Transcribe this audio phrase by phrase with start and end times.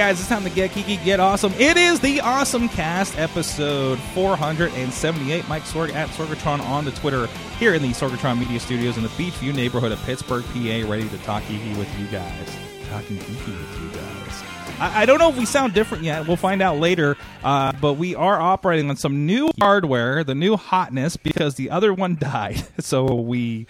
[0.00, 1.52] guys, it's time to get geeky, get awesome.
[1.58, 5.46] It is the Awesome Cast episode 478.
[5.46, 7.26] Mike Sorg at Sorgatron on the Twitter
[7.58, 11.18] here in the Sorgatron Media Studios in the Beechview neighborhood of Pittsburgh, PA, ready to
[11.18, 12.48] talk geeky with you guys.
[12.88, 14.42] Talking geeky with you guys.
[14.80, 16.26] I, I don't know if we sound different yet.
[16.26, 17.18] We'll find out later.
[17.44, 21.92] Uh, but we are operating on some new hardware, the new hotness, because the other
[21.92, 22.64] one died.
[22.78, 23.66] So we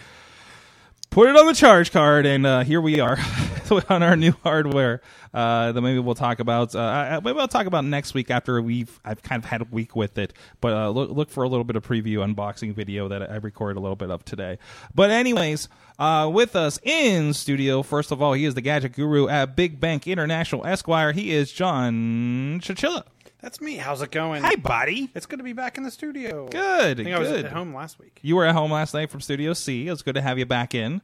[1.10, 3.18] put it on the charge card, and uh, here we are
[3.88, 5.00] on our new hardware.
[5.32, 6.74] Uh, that maybe we'll talk about.
[6.74, 9.94] Uh, maybe I'll talk about next week after we've I've kind of had a week
[9.94, 10.32] with it.
[10.60, 13.78] But uh, look look for a little bit of preview unboxing video that I recorded
[13.78, 14.58] a little bit of today.
[14.92, 15.68] But anyways,
[16.00, 19.78] uh, with us in studio, first of all, he is the gadget guru at Big
[19.78, 21.12] Bank International Esquire.
[21.12, 23.04] He is John Chichilla.
[23.40, 23.76] That's me.
[23.76, 24.42] How's it going?
[24.42, 25.10] Hi, buddy.
[25.14, 26.48] It's good to be back in the studio.
[26.48, 27.00] Good.
[27.00, 27.46] I think I was good.
[27.46, 28.18] at home last week.
[28.22, 29.86] You were at home last night from Studio C.
[29.86, 31.00] It was good to have you back in.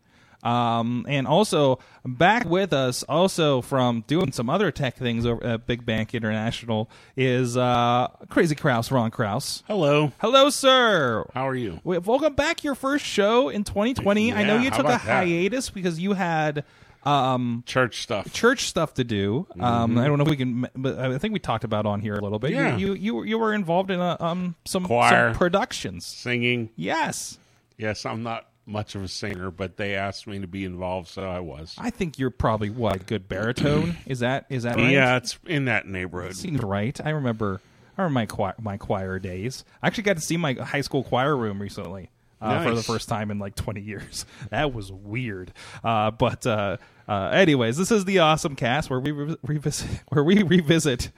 [0.46, 5.66] Um, and also back with us, also from doing some other tech things over at
[5.66, 9.64] Big Bank International, is uh, Crazy Kraus, Ron Kraus.
[9.66, 10.12] Hello.
[10.18, 11.26] Hello, sir.
[11.34, 11.80] How are you?
[11.82, 12.62] We- Welcome back.
[12.62, 14.32] Your first show in 2020.
[14.32, 15.26] I know Yeah, you how took a about that?
[15.26, 16.64] hiatus because you had
[17.04, 18.32] um, Church stuff.
[18.32, 19.46] church stuff to do.
[19.60, 22.14] Um, I don't know if we can, but I think we talked about on here
[22.14, 22.50] a little bit.
[22.50, 22.78] You- Mm-hmm.
[22.78, 22.86] Yeah.
[22.86, 25.30] You, you you were involved in a, um some, Choir.
[25.30, 26.04] some productions.
[26.06, 26.70] Singing.
[26.76, 27.38] Yes.
[27.78, 31.22] Yes, I'm not much of a singer, but they asked me to be involved, so
[31.22, 31.74] I was.
[31.78, 33.96] I think you're probably what a good baritone.
[34.06, 34.90] is that is that right?
[34.90, 36.36] Yeah, it's in that neighborhood.
[36.36, 36.98] seems right.
[37.04, 37.60] I remember.
[37.96, 39.64] I remember my choir, my choir days.
[39.82, 42.10] I actually got to see my high school choir room recently
[42.42, 44.26] uh, for the first time in like 20 years.
[44.50, 45.52] That was weird.
[45.82, 46.76] Uh, but uh,
[47.08, 51.10] uh, anyways, this is the awesome cast where we re- revisit where we revisit.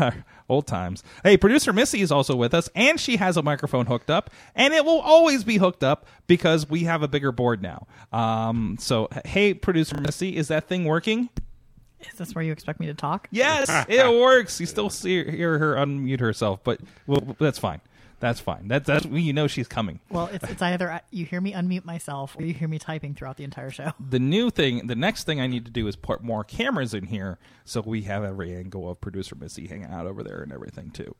[0.00, 0.10] uh,
[0.48, 1.02] Old times.
[1.22, 4.74] Hey, producer Missy is also with us, and she has a microphone hooked up, and
[4.74, 7.86] it will always be hooked up because we have a bigger board now.
[8.12, 11.30] Um, so, hey, producer Missy, is that thing working?
[12.00, 13.26] Is this where you expect me to talk?
[13.30, 14.60] Yes, it works.
[14.60, 17.80] You still see hear her unmute herself, but well, that's fine.
[18.20, 18.68] That's fine.
[18.68, 20.00] That's that's you know she's coming.
[20.10, 23.36] Well, it's, it's either you hear me unmute myself or you hear me typing throughout
[23.36, 23.92] the entire show.
[24.08, 27.06] The new thing, the next thing I need to do is put more cameras in
[27.06, 30.90] here so we have every angle of producer Missy hanging out over there and everything
[30.90, 31.14] too.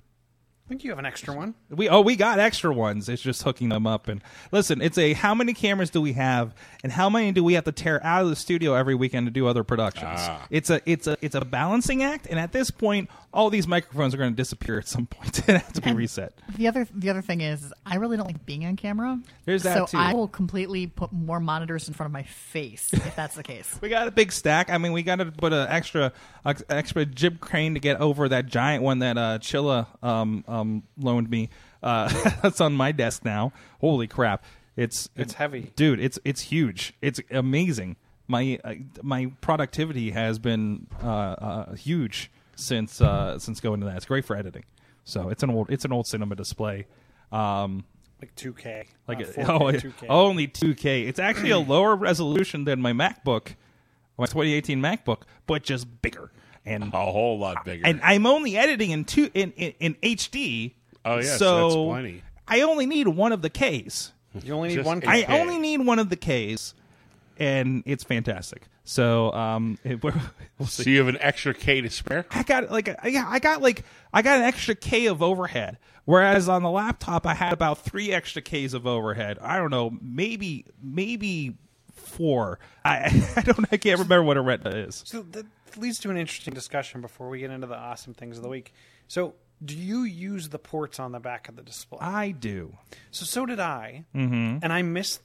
[0.64, 1.54] I think you have an extra one.
[1.68, 3.10] We oh we got extra ones.
[3.10, 4.80] It's just hooking them up and listen.
[4.80, 7.72] It's a how many cameras do we have and how many do we have to
[7.72, 10.20] tear out of the studio every weekend to do other productions?
[10.48, 14.14] It's a it's a it's a balancing act, and at this point, all these microphones
[14.14, 16.32] are going to disappear at some point and have to be reset.
[16.56, 19.20] The other the other thing is, I really don't like being on camera.
[19.44, 19.98] There's that so too.
[19.98, 23.78] I will completely put more monitors in front of my face if that's the case.
[23.84, 24.70] We got a big stack.
[24.70, 26.12] I mean, we got to put an extra
[26.44, 30.82] uh, extra jib crane to get over that giant one that uh, Chilla um, um,
[30.98, 31.48] loaned me.
[31.82, 32.08] Uh,
[32.42, 33.52] that's on my desk now.
[33.80, 34.44] Holy crap!
[34.76, 35.72] It's It's heavy.
[35.76, 36.00] dude.
[36.00, 36.94] It's it's huge.
[37.02, 37.96] It's amazing.
[38.26, 43.96] My uh, my productivity has been uh, uh, huge since uh, since going to that.
[43.96, 44.64] It's great for editing.
[45.04, 46.86] So it's an old it's an old cinema display.
[47.32, 47.84] Um,
[48.22, 48.86] Like 2K.
[49.08, 50.06] like Not it- 4K, oh, 2K.
[50.08, 51.06] only 2K.
[51.08, 53.56] It's actually a lower resolution than my MacBook,
[54.16, 56.30] my 2018 MacBook, but just bigger.
[56.66, 57.86] And A whole lot bigger.
[57.86, 60.72] and I'm only editing in two in in, in HD.
[61.04, 62.22] Oh, yeah, so that's plenty.
[62.48, 64.12] I only need one of the Ks.
[64.42, 65.02] You only need Just one.
[65.04, 65.40] a- I Okay.
[65.40, 66.74] only need one of the Ks,
[67.38, 68.62] and it's fantastic.
[68.84, 70.12] So um, it, we're,
[70.58, 70.82] we'll see.
[70.84, 72.26] so you have an extra K to spare?
[72.30, 75.78] I got like a, yeah, I got like I got an extra K of overhead.
[76.06, 79.38] Whereas on the laptop, I had about three extra Ks of overhead.
[79.40, 81.56] I don't know, maybe maybe
[81.94, 82.58] four.
[82.84, 85.02] I I don't I can't remember what a retina is.
[85.06, 85.24] So
[85.74, 88.48] that leads to an interesting discussion before we get into the awesome things of the
[88.48, 88.72] week.
[89.08, 89.34] So,
[89.64, 91.98] do you use the ports on the back of the display?
[92.00, 92.76] I do.
[93.10, 94.58] So so did I, mm-hmm.
[94.62, 95.22] and I missed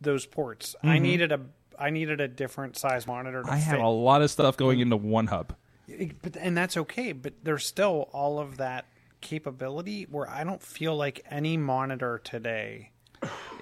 [0.00, 0.74] those ports.
[0.82, 1.40] I needed a
[1.78, 3.42] I needed a different size monitor.
[3.42, 3.84] To I have fit.
[3.84, 5.54] a lot of stuff going into one hub.
[5.88, 7.12] It- but and that's okay.
[7.12, 8.86] But there's still all of that
[9.20, 12.90] capability where I don't feel like any monitor today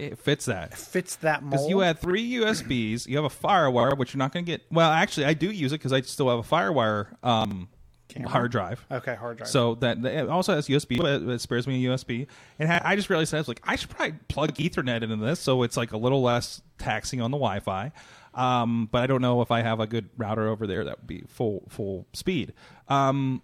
[0.01, 0.73] It fits that.
[0.73, 1.53] It fits that mold.
[1.53, 4.63] Because you had three USBs, you have a FireWire, which you're not going to get.
[4.71, 7.69] Well, actually, I do use it because I still have a FireWire um,
[8.09, 8.29] Camera?
[8.31, 8.85] hard drive.
[8.91, 9.49] Okay, hard drive.
[9.49, 12.27] So that that- it also has USB, but it spares me a USB.
[12.59, 15.41] And ha- I just realized I was like, I should probably plug Ethernet into this,
[15.41, 17.93] so it's like a little less taxing on the Wi-Fi.
[18.35, 21.07] Um, but I don't know if I have a good router over there that would
[21.07, 22.53] be full full speed.
[22.89, 23.43] Um,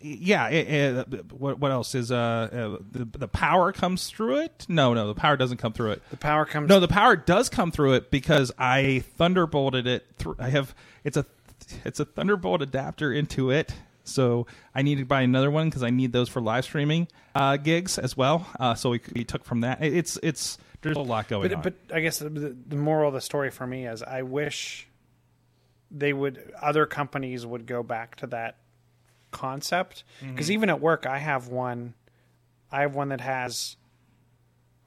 [0.00, 0.48] yeah.
[0.48, 4.66] It, it, what what else is uh, uh the, the power comes through it?
[4.68, 6.02] No, no, the power doesn't come through it.
[6.10, 6.68] the power comes.
[6.68, 10.36] No, the power does come through it because I thunderbolted it through.
[10.38, 10.74] I have
[11.04, 11.24] it's a
[11.84, 13.72] it's a thunderbolt adapter into it.
[14.04, 17.56] So I need to buy another one because I need those for live streaming uh,
[17.56, 18.46] gigs as well.
[18.60, 19.82] Uh, so we, we took from that.
[19.82, 21.62] It- It's it's there's a lot going but on.
[21.62, 24.86] but I guess the, the moral of the story for me is I wish
[25.90, 28.56] they would other companies would go back to that
[29.34, 30.32] concept mm-hmm.
[30.32, 31.94] because even at work I have one
[32.72, 33.76] I have one that has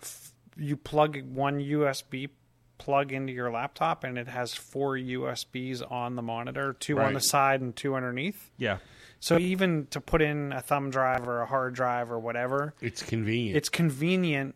[0.02, 2.30] f- you plug one USB
[2.78, 7.20] plug into your laptop and it has four USBs on the monitor, two on the
[7.20, 8.52] side and two underneath.
[8.58, 8.78] yeah,
[9.20, 13.04] So even to put in a thumb drive or a hard drive or whatever, It's
[13.04, 13.58] convenient.
[13.58, 14.56] it's convenient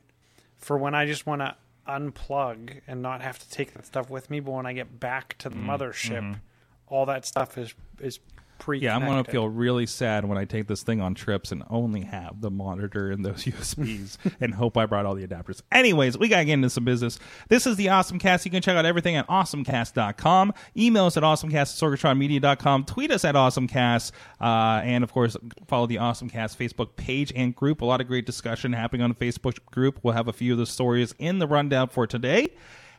[0.57, 1.55] for when I just want to
[1.87, 4.39] unplug and not have to take that stuff with me.
[4.39, 5.69] But when I get back to the mm-hmm.
[5.69, 6.39] mothership, mm-hmm.
[6.87, 8.19] all that stuff is is
[8.61, 8.79] pre.
[8.79, 8.95] yeah.
[8.95, 12.39] I'm gonna feel really sad when I take this thing on trips and only have
[12.39, 15.61] the monitor and those USBs and hope I brought all the adapters.
[15.71, 17.19] Anyways, we gotta get into some business.
[17.49, 18.45] This is the Awesome Cast.
[18.45, 20.53] You can check out everything at awesomecast.com.
[20.77, 22.85] Email us at awesomecast at sorgatronmedia.com.
[22.85, 24.11] Tweet us at awesomecast.
[24.39, 25.35] Uh, and of course,
[25.67, 27.81] follow the Awesomecast Facebook page and group.
[27.81, 29.99] A lot of great discussion happening on the Facebook group.
[30.03, 32.49] We'll have a few of the stories in the rundown for today.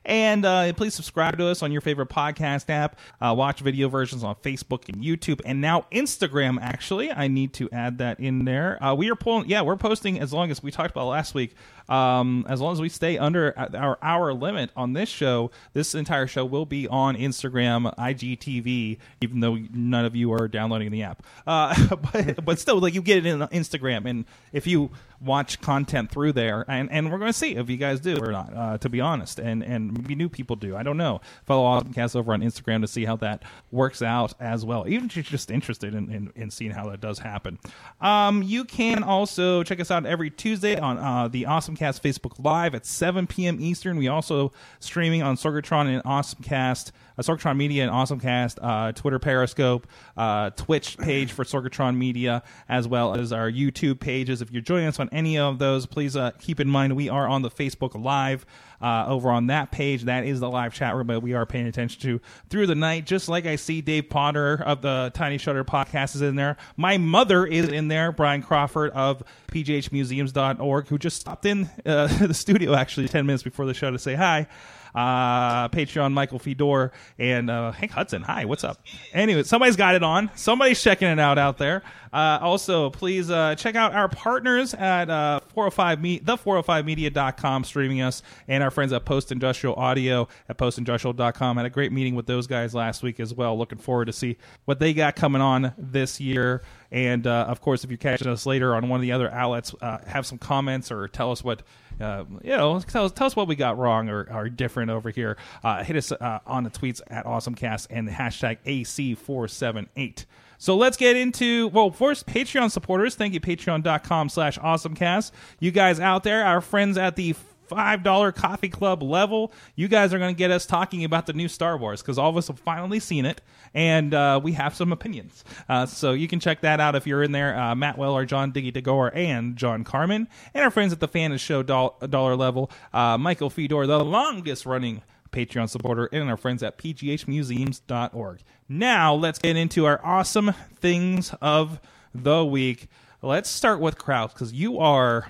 [0.04, 2.98] And uh, please subscribe to us on your favorite podcast app.
[3.20, 6.58] Uh, watch video versions on Facebook and YouTube, and now Instagram.
[6.60, 8.82] Actually, I need to add that in there.
[8.82, 9.48] Uh, we are pulling.
[9.48, 11.54] Yeah, we're posting as long as we talked about last week.
[11.88, 16.26] Um, as long as we stay under our hour limit on this show, this entire
[16.26, 18.98] show will be on Instagram, IGTV.
[19.20, 23.02] Even though none of you are downloading the app, uh, but but still, like you
[23.02, 24.90] get it in Instagram, and if you
[25.24, 28.32] watch content through there, and, and we're going to see if you guys do or
[28.32, 28.54] not.
[28.54, 30.76] Uh, to be honest, and and maybe new people do.
[30.76, 31.20] I don't know.
[31.44, 34.88] Follow Awesomecast over on Instagram to see how that works out as well.
[34.88, 37.58] Even if you're just interested in, in, in seeing how that does happen.
[38.00, 41.46] Um, you can also check us out every Tuesday on uh, the
[41.76, 43.58] Awesomecast Facebook Live at 7 p.m.
[43.60, 43.96] Eastern.
[43.96, 49.86] We also streaming on Sorgatron and Awesomecast, uh, Sorgatron Media and Awesomecast, uh, Twitter Periscope,
[50.16, 54.42] uh, Twitch page for Sorgatron Media, as well as our YouTube pages.
[54.42, 57.28] If you're joining us on any of those, please uh, keep in mind we are
[57.28, 58.46] on the Facebook Live.
[58.80, 61.68] Uh, over on that page, that is the live chat room that we are paying
[61.68, 62.20] attention to
[62.50, 63.06] through the night.
[63.06, 66.56] Just like I see Dave Potter of the Tiny Shutter podcast is in there.
[66.76, 69.22] My mother is in there, Brian Crawford of
[69.52, 74.00] pghmuseums.org, who just stopped in uh, the studio actually 10 minutes before the show to
[74.00, 74.48] say hi.
[74.94, 78.22] Uh, Patreon, Michael Fedor, and uh, Hank Hudson.
[78.22, 78.78] Hi, what's up?
[79.12, 80.30] Anyway, somebody's got it on.
[80.34, 81.82] Somebody's checking it out out there.
[82.12, 88.02] Uh, also, please uh, check out our partners at uh, 405 me- the 405media.com streaming
[88.02, 91.56] us and our friends at Post Industrial Audio at postindustrial.com.
[91.56, 93.56] Had a great meeting with those guys last week as well.
[93.56, 94.36] Looking forward to see
[94.66, 96.62] what they got coming on this year.
[96.90, 99.74] And uh, of course, if you're catching us later on one of the other outlets,
[99.80, 101.62] uh, have some comments or tell us what
[102.00, 102.80] uh, you know.
[102.80, 105.36] Tell us, tell us what we got wrong or, or different over here.
[105.62, 110.24] Uh, hit us uh, on the tweets at AwesomeCast and the hashtag AC478.
[110.58, 113.16] So let's get into well first Patreon supporters.
[113.16, 115.32] Thank you patreon.com slash awesomecast.
[115.58, 117.34] You guys out there, our friends at the
[117.74, 121.32] five dollar coffee club level, you guys are going to get us talking about the
[121.32, 123.40] new Star Wars because all of us have finally seen it
[123.74, 125.44] and uh, we have some opinions.
[125.68, 127.58] Uh, so you can check that out if you're in there.
[127.58, 131.36] Uh, Matt Weller, John Diggy DeGore, and John Carmen, and our friends at the Fan
[131.38, 136.62] Show doll- dollar level, uh, Michael Fedor, the longest running Patreon supporter, and our friends
[136.62, 138.40] at pghmuseums.org.
[138.68, 141.80] Now, let's get into our awesome things of
[142.14, 142.88] the week.
[143.22, 145.28] Let's start with Kraus because you are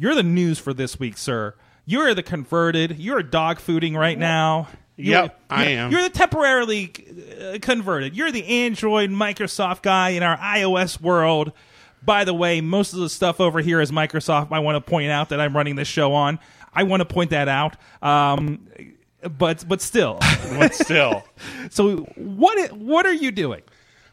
[0.00, 1.54] you're the news for this week, sir.
[1.86, 2.98] You're the converted.
[2.98, 4.68] You're dog fooding right now.
[4.96, 5.90] You're- Yep, I am.
[5.92, 6.92] You're the temporarily
[7.54, 8.14] uh, converted.
[8.16, 11.52] You're the Android Microsoft guy in our iOS world.
[12.02, 14.48] By the way, most of the stuff over here is Microsoft.
[14.52, 16.38] I want to point out that I'm running this show on.
[16.74, 17.76] I want to point that out.
[18.02, 18.66] Um,
[19.38, 20.18] but but still,
[20.58, 21.24] but still.
[21.70, 23.62] so what what are you doing?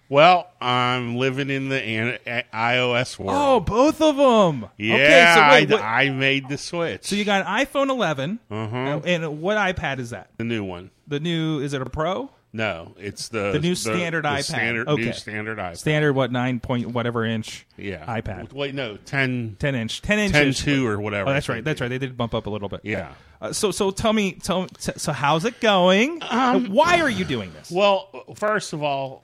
[0.09, 3.31] Well, I'm living in the an- a- iOS world.
[3.33, 4.69] Oh, both of them.
[4.77, 7.05] yeah, Okay, so wait, I, what- I made the switch.
[7.05, 9.01] so you got an iPhone 11, Uh-huh.
[9.05, 10.29] and what iPad is that?
[10.37, 10.91] the new one.
[11.07, 12.29] The new is it a Pro?
[12.53, 14.43] No, it's the The new standard iPad.
[14.45, 15.03] Standard, Okay.
[15.03, 15.77] New standard iPad.
[15.77, 17.67] Standard what nine point whatever inch?
[17.75, 18.53] yeah, iPad.
[18.53, 20.63] Wait, no, 10, Ten inch, ten 10 inches.
[20.63, 21.29] 2 or whatever.
[21.29, 21.63] Oh, that's right.
[21.63, 21.89] That's right.
[21.89, 22.79] They did bump up a little bit.
[22.83, 23.11] Yeah.
[23.41, 26.21] Uh, so so tell me, tell so how's it going?
[26.23, 27.69] And why are you doing this?
[27.69, 29.23] Well, first of all,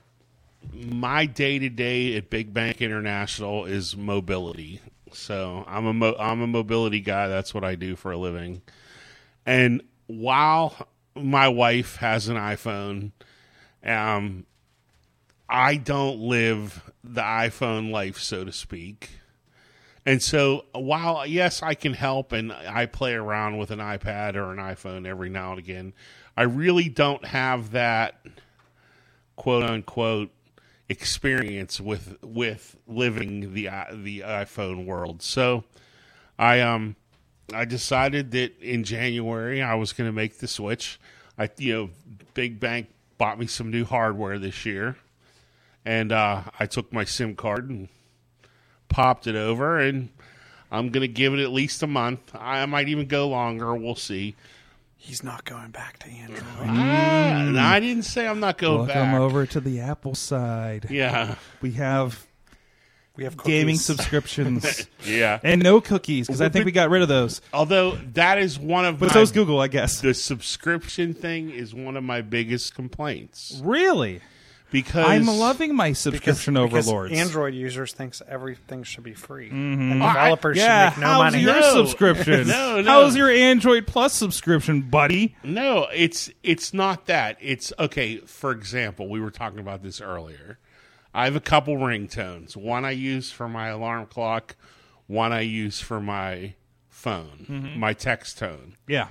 [0.72, 4.80] my day to day at Big Bank International is mobility.
[5.12, 7.28] So I'm a I'm a mobility guy.
[7.28, 8.62] That's what I do for a living.
[9.46, 13.12] And while my wife has an iPhone,
[13.84, 14.46] um,
[15.48, 19.10] I don't live the iPhone life, so to speak.
[20.06, 24.52] And so, while yes, I can help and I play around with an iPad or
[24.52, 25.94] an iPhone every now and again,
[26.36, 28.20] I really don't have that
[29.36, 30.30] quote unquote
[30.88, 35.22] experience with with living the the iPhone world.
[35.22, 35.64] So,
[36.38, 36.96] I um
[37.52, 40.98] I decided that in January I was going to make the switch.
[41.38, 41.90] I you know,
[42.34, 42.88] Big Bank
[43.18, 44.96] bought me some new hardware this year,
[45.84, 47.88] and uh, I took my SIM card and
[48.88, 50.10] popped it over, and
[50.70, 52.34] I'm going to give it at least a month.
[52.34, 53.74] I might even go longer.
[53.74, 54.36] We'll see.
[55.06, 56.42] He's not going back to Android.
[56.62, 59.20] Ah, and I didn't say I'm not going Welcome back.
[59.20, 60.86] over to the Apple side.
[60.88, 62.26] Yeah, We have
[63.14, 65.40] We have gaming subscriptions yeah.
[65.42, 67.42] and no cookies because I think we got rid of those.
[67.52, 70.00] Although that is one of But my, so's Google, I guess.
[70.00, 74.20] the subscription thing is one of my biggest complaints Really?
[74.74, 77.14] Because I'm loving my subscription because overlords.
[77.14, 79.92] Android users thinks everything should be free, Mm-hmm.
[79.92, 81.42] and I- developers yeah, should make no how's money.
[81.44, 81.72] your No.
[81.86, 82.46] subscription?
[82.48, 82.90] No, no.
[82.90, 85.36] How's your Android Plus subscription, buddy?
[85.42, 87.38] No, it's it's not that.
[87.40, 88.18] It's okay.
[88.18, 90.58] For example, we were talking about this earlier.
[91.14, 92.56] I have a couple ringtones.
[92.56, 94.56] One I use for my alarm clock.
[95.06, 96.54] One I use for my
[96.88, 98.74] phone, my text tone.
[98.88, 99.08] Yeah.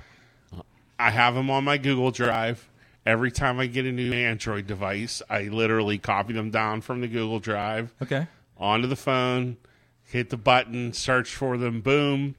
[0.98, 2.68] I have them on my Google Drive.
[3.06, 7.08] Every time I get a new Android device, I literally copy them down from the
[7.08, 8.26] Google Drive Okay.
[8.56, 9.58] onto the phone,
[10.04, 12.34] hit the button, search for them, boom.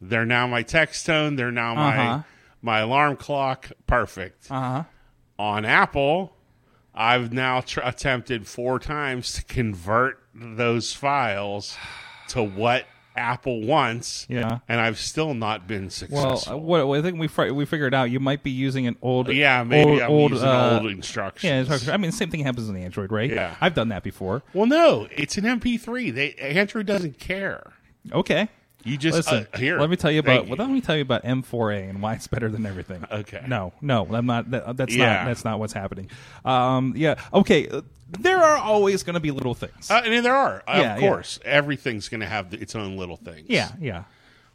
[0.00, 1.36] They're now my text tone.
[1.36, 2.22] They're now my Uh-huh.
[2.62, 3.70] my alarm clock.
[3.86, 4.50] Perfect.
[4.50, 4.84] Uh huh.
[5.38, 6.36] On Apple,
[6.94, 11.76] I've now tr- attempted four times to convert those files
[12.28, 12.86] to what
[13.16, 14.58] Apple wants, Yeah.
[14.68, 16.54] and I've still not been successful.
[16.54, 19.28] uh, what I think we fri- we figured out, you might be using an old
[19.32, 21.86] yeah, maybe old, I'm old, using uh, old instructions.
[21.86, 21.94] Yeah.
[21.94, 23.30] I mean, same thing happens on the Android, right?
[23.30, 23.54] Yeah.
[23.60, 24.42] I've done that before.
[24.54, 26.14] Well, no, it's an MP3.
[26.14, 27.72] They Android doesn't care.
[28.12, 28.48] Okay.
[28.86, 29.80] You just Listen, uh, here.
[29.80, 30.46] let me tell you about.
[30.46, 33.04] Well, let me tell you about M4A and why it's better than everything.
[33.10, 33.44] Okay.
[33.46, 34.50] No, no, I'm not.
[34.52, 35.16] That, that's Yeah.
[35.16, 35.26] not.
[35.26, 36.08] That's not what's happening.
[36.44, 37.16] Um, yeah.
[37.34, 37.68] Okay.
[37.68, 39.90] uh, There are always going to be little things.
[39.90, 41.08] Uh, mean, there are, Yeah, of yeah.
[41.08, 41.40] course.
[41.44, 43.46] Everything's going to have its own little things.
[43.48, 43.72] yeah.
[43.80, 44.04] Yeah.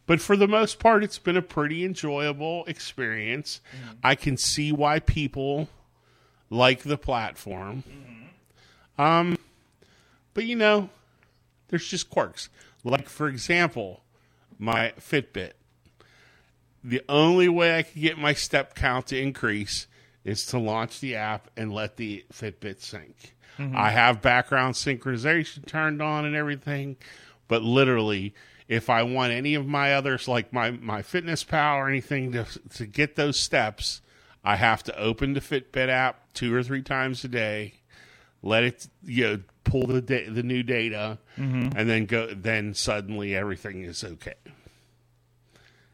[0.07, 3.59] But for the most part, it's been a pretty enjoyable experience.
[3.75, 3.93] Mm-hmm.
[4.03, 5.69] I can see why people
[6.49, 7.83] like the platform.
[7.87, 9.01] Mm-hmm.
[9.01, 9.37] Um,
[10.33, 10.89] but you know,
[11.67, 12.49] there's just quirks.
[12.83, 14.01] Like for example,
[14.61, 15.53] my Fitbit.
[16.83, 19.87] The only way I can get my step count to increase
[20.23, 23.35] is to launch the app and let the Fitbit sync.
[23.57, 23.75] Mm-hmm.
[23.75, 26.97] I have background synchronization turned on and everything,
[27.47, 28.33] but literally,
[28.67, 32.45] if I want any of my others, like my my Fitness Pal or anything, to
[32.75, 34.01] to get those steps,
[34.43, 37.73] I have to open the Fitbit app two or three times a day,
[38.41, 41.77] let it you know pull the da- the new data, mm-hmm.
[41.77, 42.33] and then go.
[42.33, 44.33] Then suddenly everything is okay.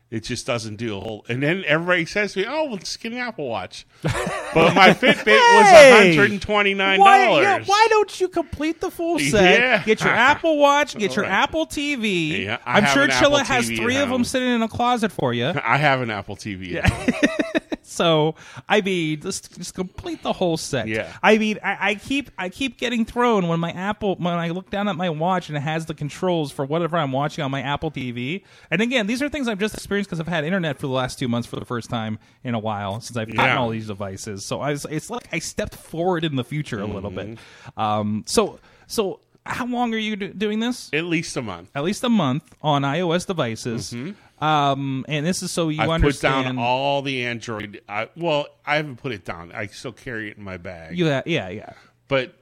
[0.09, 1.25] It just doesn't do a whole.
[1.27, 4.93] And then everybody says to me, "Oh, well, just get an Apple Watch." but my
[4.93, 5.91] Fitbit was Hey!
[5.91, 7.43] one hundred and twenty nine Why, dollars.
[7.43, 9.59] yeah, why don't you complete the full set?
[9.59, 9.83] Yeah.
[9.83, 11.31] Get your Apple Watch, get your Right.
[11.31, 12.45] Apple TV.
[12.45, 15.33] Yeah, I I'm sure Chilla Apple has three of them sitting in a closet for
[15.33, 15.47] you.
[15.63, 16.81] I have an Apple TV.
[17.97, 18.35] So
[18.69, 20.87] I mean, just just complete the whole set.
[20.87, 21.11] Yeah.
[21.21, 24.69] I mean, I, I keep I keep getting thrown when my Apple when I look
[24.69, 27.61] down at my watch and it has the controls for whatever I'm watching on my
[27.61, 28.43] Apple TV.
[28.71, 31.19] And again, these are things I've just experienced because I've had internet for the last
[31.19, 33.57] two months for the first time in a while since I've gotten Yeah.
[33.57, 34.45] all these devices.
[34.45, 37.27] So I was, it's like I stepped forward in the future a little bit.
[37.29, 37.79] Mm-hmm.
[37.79, 38.23] Um.
[38.27, 40.89] So so how long are you do- doing this?
[40.93, 41.69] At least a month.
[41.73, 43.95] At least a month on iOS devices.
[44.39, 45.05] Um.
[45.07, 47.81] And this is so you I've put down all the Android.
[47.89, 49.51] I, well, I haven't put it down.
[49.51, 50.97] I still carry it in my bag.
[50.97, 51.73] you ha- yeah yeah.
[52.07, 52.35] but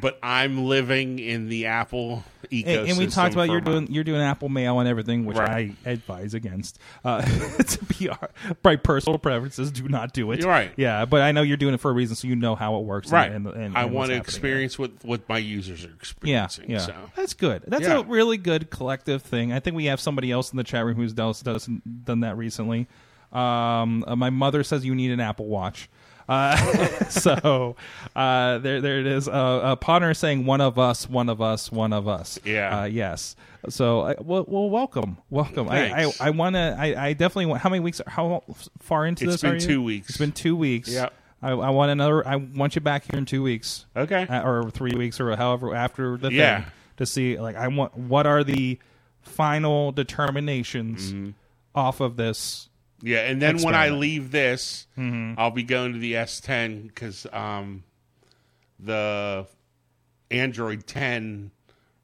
[0.00, 2.78] but I'm living in the Apple ecosystem.
[2.80, 5.36] and, and we talked about you're my- doing you're doing Apple Mail and everything, which
[5.36, 5.74] Right.
[5.84, 6.78] I advise against.
[7.04, 7.20] Uh,
[7.58, 8.30] to be our,
[8.62, 10.38] by personal preferences, do not do it.
[10.40, 10.70] You're right.
[10.76, 12.84] Yeah, but I know you're doing it for a reason, so you know how it
[12.84, 13.10] works.
[13.10, 13.32] right.
[13.32, 15.88] And, and, and I want to experience what what my users are
[16.22, 16.70] Yeah, experiencing.
[16.70, 16.94] yeah, So.
[17.16, 17.64] that's good.
[17.66, 17.98] That's Yeah.
[17.98, 19.52] a really good collective thing.
[19.52, 21.66] I think we have somebody else in the chat room who's done, does,
[22.04, 22.86] done that recently.
[23.32, 25.88] Um, uh, my mother says you need an Apple Watch.
[26.28, 26.56] Uh,
[27.08, 27.76] so
[28.14, 29.28] uh, there, there it is.
[29.28, 32.38] Uh, uh, Potter saying one of us, one of us, one of us.
[32.44, 32.80] Yeah.
[32.80, 33.36] Uh, yes.
[33.68, 35.68] So, uh, well, well, welcome, welcome.
[35.68, 36.20] I, I, Thanks.
[36.20, 36.76] I want to.
[36.78, 37.62] I, I definitely want.
[37.62, 38.00] How many weeks?
[38.06, 38.42] How
[38.80, 39.42] far into It's this?
[39.42, 39.60] been are you?
[39.60, 40.08] two weeks.
[40.08, 40.88] It's been two weeks.
[40.88, 41.12] Yep.
[41.42, 42.26] I, I want another.
[42.26, 44.22] I want you back here in two weeks, Okay.
[44.26, 46.62] uh, or three weeks, or however after the Yeah.
[46.62, 47.38] thing to see.
[47.38, 48.78] Like, I want what are the
[49.22, 51.30] final determinations Mm-hmm.
[51.74, 52.68] off of this.
[53.02, 55.38] Yeah, and then when I leave this, Mm-hmm.
[55.38, 57.84] I'll be going to the S10 because um,
[58.80, 59.46] the
[60.30, 61.50] Android 10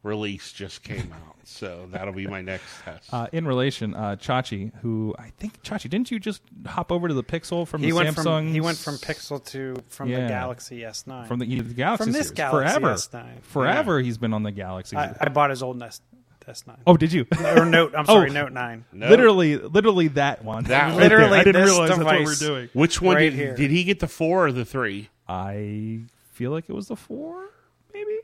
[0.02, 3.12] release just came out, so that'll be my next test.
[3.14, 7.14] Uh, in relation, uh, Chachi, who I think Chachi, didn't you just hop over to
[7.14, 8.22] the Pixel from He the went Samsung?
[8.22, 10.22] from he went from Pixel to from Yeah.
[10.22, 11.26] the Galaxy S9.
[11.28, 12.36] from the, the Galaxy From this series.
[12.36, 13.42] Galaxy forever, S9.
[13.42, 14.00] forever.
[14.00, 14.96] He's been on the Galaxy.
[14.96, 16.00] I, I bought his old S
[16.46, 17.26] S9 oh, did you?
[17.56, 17.94] or Note.
[17.96, 18.32] I'm sorry, Oh.
[18.32, 18.84] Note 9.
[18.92, 19.08] No.
[19.08, 20.64] Literally, literally that one.
[20.64, 21.00] That Right one.
[21.00, 21.08] there.
[21.18, 22.68] Literally I didn't this realize that's what we're doing.
[22.72, 23.54] Which one right did, here.
[23.56, 25.08] did he get the four or the three?
[25.28, 26.00] I
[26.32, 27.46] feel like it was the four,
[27.94, 28.16] maybe.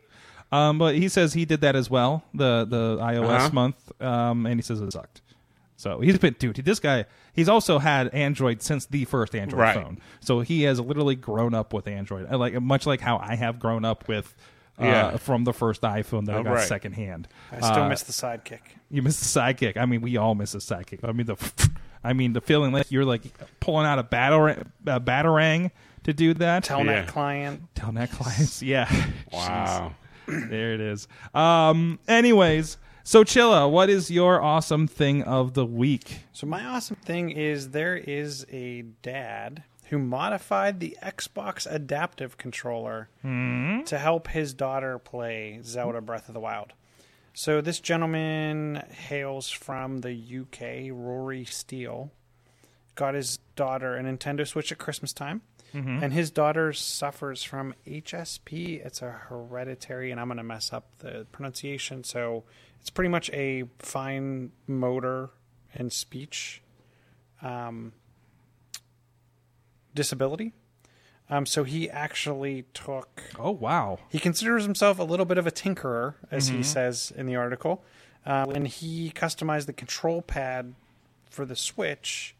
[0.50, 3.50] Um, but he says he did that as well, the the iOS Uh-huh.
[3.52, 5.20] month, um, and he says it sucked.
[5.76, 6.56] So he's been, dude.
[6.56, 9.74] This guy, he's also had Android since the first Android Right.
[9.74, 9.98] phone.
[10.20, 13.60] So he has literally grown up with Android, I like much like how I have
[13.60, 14.34] grown up with.
[14.80, 15.16] Uh, Yeah.
[15.16, 16.68] from the first iPhone that I Oh, got right.
[16.68, 17.26] secondhand.
[17.52, 18.60] I still Uh, miss the sidekick.
[18.90, 19.76] You miss the sidekick.
[19.76, 21.00] I mean, we all miss the sidekick.
[21.02, 21.36] I mean the,
[22.04, 23.22] I mean the feeling like you're like
[23.60, 24.48] pulling out a batter
[24.86, 25.70] a batarang
[26.04, 26.64] to do that.
[26.64, 27.02] Telnet Yeah.
[27.06, 27.74] client.
[27.74, 28.62] Telnet clients.
[28.62, 28.88] Yeah.
[29.32, 29.94] Wow.
[30.26, 31.08] there it is.
[31.34, 31.98] Um.
[32.06, 36.20] Anyways, so Chilla, what is your awesome thing of the week?
[36.32, 43.08] So my awesome thing is there is a dad who modified the Xbox adaptive controller
[43.86, 46.72] to help his daughter play Zelda Breath of the Wild.
[47.34, 52.10] So this gentleman hails from the UK, Rory Steele.
[52.96, 55.42] Got his daughter a Nintendo Switch at Christmas time.
[56.02, 58.84] And his daughter suffers from HSP.
[58.84, 62.04] It's a hereditary, and I'm going to mess up the pronunciation.
[62.04, 62.44] So
[62.80, 65.28] it's pretty much a fine motor
[65.74, 66.62] and speech
[67.42, 67.92] um,
[69.98, 70.52] disability.
[71.30, 73.22] Um, so he actually took.
[73.38, 73.98] Oh wow.
[74.08, 76.56] He considers himself a little bit of a tinkerer, as Mm-hmm.
[76.58, 77.84] he says in the article.
[78.24, 80.74] Um, and he customized the control pad
[81.30, 82.34] for the Switch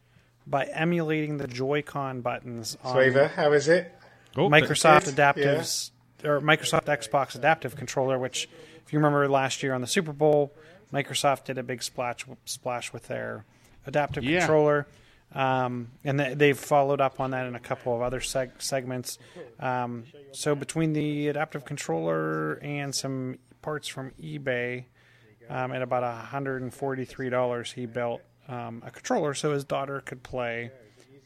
[0.46, 3.94] by emulating the Joy-Con buttons on Flavor, how is it?
[4.36, 5.90] Oh, Microsoft Good, Adaptives
[6.24, 8.48] or Microsoft Xbox Adaptive Controller, which,
[8.86, 10.52] if you remember last year on the Super Bowl,
[10.92, 13.44] Microsoft did a big splash splash with their
[13.86, 14.38] adaptive Yeah.
[14.40, 14.86] controller,
[15.34, 19.18] um, and they, they've followed up on that in a couple of other seg- segments.
[19.60, 24.84] Um, so between the adaptive controller and some parts from eBay,
[25.50, 30.00] um, at about hundred and forty-three dollars, he built um, a controller so his daughter
[30.00, 30.70] could play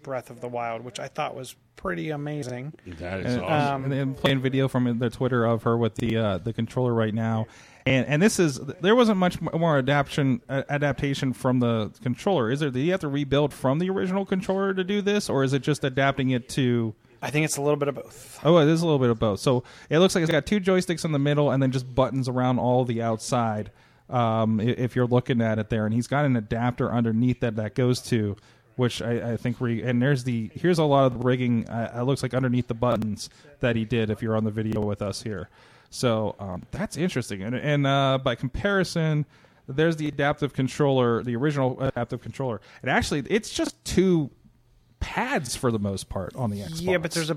[0.03, 2.75] Breath of the Wild, which I thought was pretty amazing.
[2.87, 3.85] That is and, awesome.
[3.85, 7.15] and, and playing video from their Twitter of her with the uh, the controller right
[7.15, 7.47] now,
[7.85, 12.51] and and this is there wasn't much more adaptation uh, adaptation from the controller.
[12.51, 12.71] Is there?
[12.71, 15.63] Did you have to rebuild from the original controller to do this, or is it
[15.63, 16.95] just adapting it to?
[17.21, 18.41] I think it's a little bit of both.
[18.43, 19.39] Oh, it is a little bit of both.
[19.39, 22.29] So it looks like it's got two joysticks in the middle and then just buttons
[22.29, 23.71] around all the outside.
[24.11, 27.75] Um, if you're looking at it there, and he's got an adapter underneath that that
[27.75, 28.37] goes to,
[28.77, 31.69] which I, I think we and there's the here's a lot of the rigging.
[31.69, 34.11] Uh, it looks like underneath the buttons that he did.
[34.11, 35.49] If you're on the video with us here,
[35.95, 37.43] so um, that's interesting.
[37.43, 39.27] And, and uh, by comparison,
[39.69, 44.31] there's the adaptive controller, the original adaptive controller, and actually it's just two
[45.01, 46.83] pads for the most part on the Xbox.
[46.83, 47.37] Yeah, but there's a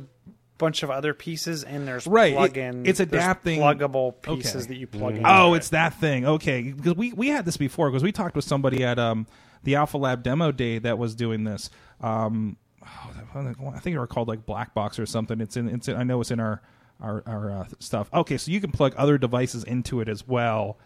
[0.57, 2.85] bunch of other pieces, and there's Right, plug-in.
[2.85, 4.73] it's adapting- pluggable pieces Okay.
[4.73, 5.23] that you plug in.
[5.25, 6.25] Oh, it's that thing.
[6.25, 9.27] Okay, because we we had this before because we talked with somebody at um
[9.63, 11.69] the Alpha Lab demo day that was doing this.
[11.99, 15.41] Um, oh, I think they were called like Black Box or something.
[15.41, 15.67] It's in.
[15.69, 16.61] It's in, I know it's in our
[17.01, 18.09] our our uh, stuff.
[18.13, 20.77] Okay, so you can plug other devices into it as well.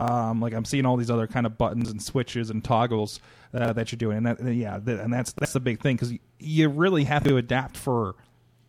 [0.00, 3.20] Um, like I'm seeing all these other kind of buttons and switches and toggles
[3.52, 6.12] uh, that you're doing, and that yeah, th- and that's that's the big thing because
[6.12, 8.16] you, you really have to adapt for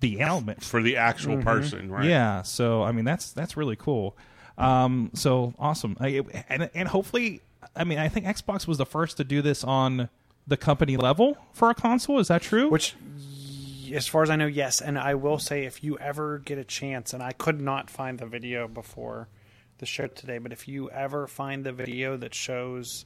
[0.01, 2.05] the element for the actual person, right?
[2.05, 4.15] yeah, so I mean that's that's really cool.
[4.57, 7.41] Um, so awesome, I, and and hopefully,
[7.75, 10.09] I mean I think Xbox was the first to do this on
[10.47, 12.19] the company level for a console.
[12.19, 12.69] Is that true?
[12.69, 13.21] Which, y-
[13.93, 14.81] as far as I know, yes.
[14.81, 18.19] And I will say, if you ever get a chance, and I could not find
[18.19, 19.27] the video before
[19.77, 23.05] the show today, but if you ever find the video that shows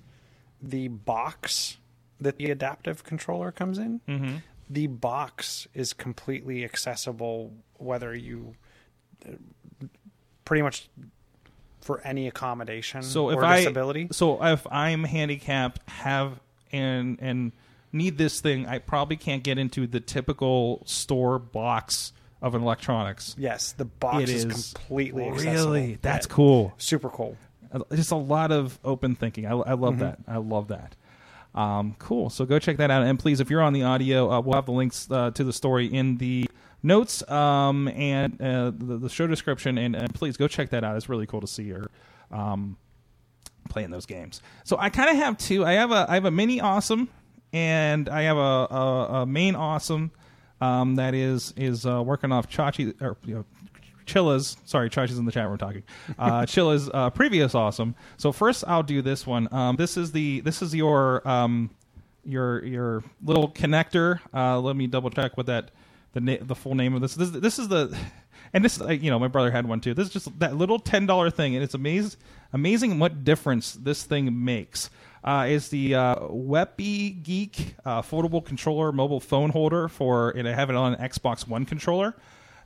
[0.61, 1.77] the box
[2.21, 4.35] that the adaptive controller comes in, Mm-hmm.
[4.69, 8.55] the box is completely accessible, whether you
[9.27, 9.31] uh,
[10.45, 10.89] pretty much
[11.81, 13.63] for any accommodation so if or I,
[14.11, 16.39] so if I'm handicapped, have
[16.71, 17.51] and and
[17.91, 23.35] need this thing, I probably can't get into the typical store box of electronics.
[23.37, 25.71] Yes, the box It is, is completely accessible.
[25.71, 26.33] really that's Yeah.
[26.33, 26.73] cool.
[26.77, 27.35] Super cool.
[27.93, 29.45] just a lot of open thinking.
[29.45, 30.19] I, I love that.
[30.27, 30.95] I love that.
[31.53, 32.29] Um, cool.
[32.29, 33.03] So go check that out.
[33.03, 35.51] And please, if you're on the audio, uh, we'll have the links uh, to the
[35.53, 36.49] story in the
[36.81, 40.95] notes um, and uh, the, the show description, and, and please go check that out.
[40.95, 41.89] It's really cool to see her
[42.31, 42.77] um,
[43.69, 44.41] playing those games.
[44.63, 45.65] So I kind of have two.
[45.65, 47.09] I have a I have a mini awesome,
[47.53, 50.11] and I have a, a, a main awesome
[50.61, 53.45] um, that is is uh, working off Chachi or you know,
[54.05, 54.57] Chilla's.
[54.65, 55.83] Sorry, Chachi's in the chat room talking.
[56.17, 57.95] Uh, Chilla's uh, previous awesome.
[58.17, 59.47] So first, I'll do this one.
[59.53, 61.69] Um, this is the this is your um,
[62.23, 64.19] your your little connector.
[64.33, 65.71] Uh, let me double check what that
[66.13, 67.15] the na- the full name of this.
[67.15, 67.95] This this is the
[68.53, 69.93] and this you know my brother had one too.
[69.93, 72.19] This is just that little ten dollar thing, and it's amazing
[72.53, 74.89] amazing what difference this thing makes.
[75.21, 80.53] Uh, is the uh, Weppy Geek uh, foldable controller mobile phone holder for and I
[80.53, 82.15] have it on an Xbox One controller.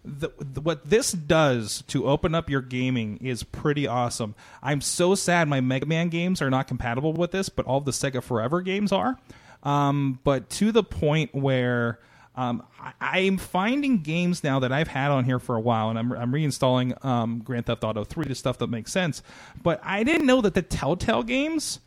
[0.05, 4.35] The, the- what this does to open up your gaming is pretty awesome.
[4.61, 7.91] I'm so sad my Mega Man games are not compatible with this, but all the
[7.91, 9.17] Sega Forever games are.
[9.63, 11.99] Um, but to the point where
[12.35, 15.99] um, I, I'm finding games now that I've had on here for a while, and
[15.99, 19.21] I'm, I'm reinstalling um, Grand Theft Auto 3 to stuff that makes sense.
[19.61, 21.79] But I didn't know that the Telltale games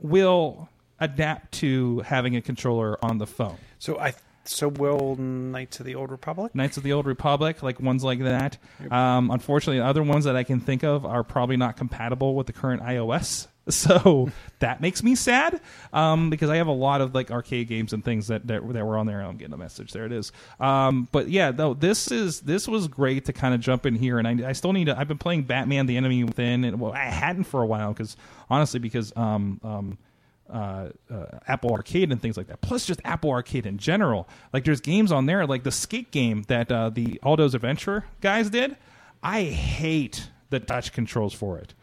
[0.00, 0.68] will
[1.00, 3.56] adapt to having a controller on the phone.
[3.78, 4.14] So I
[4.44, 6.54] so will Knights of the Old Republic.
[6.54, 8.56] Knights of the Old Republic, like ones like that.
[8.90, 12.52] Um, unfortunately, other ones that I can think of are probably not compatible with the
[12.52, 13.46] current iOS.
[13.78, 15.60] So that makes me sad
[15.92, 18.86] um, because I have a lot of like arcade games and things that, that that
[18.86, 19.20] were on there.
[19.20, 19.92] I'm getting a message.
[19.92, 20.32] There it is.
[20.58, 24.18] Um, but yeah, though this is this was great to kind of jump in here,
[24.18, 24.98] and I, I still need to.
[24.98, 28.16] I've been playing Batman: The Enemy Within, and well, I hadn't for a while because
[28.48, 29.98] honestly, because um, um,
[30.50, 32.60] uh, uh, Apple Arcade and things like that.
[32.62, 34.28] Plus, just Apple Arcade in general.
[34.52, 38.48] Like, there's games on there, like the skate game that uh, the Alto's Adventure guys
[38.48, 38.76] did.
[39.22, 41.74] I hate the touch controls for it.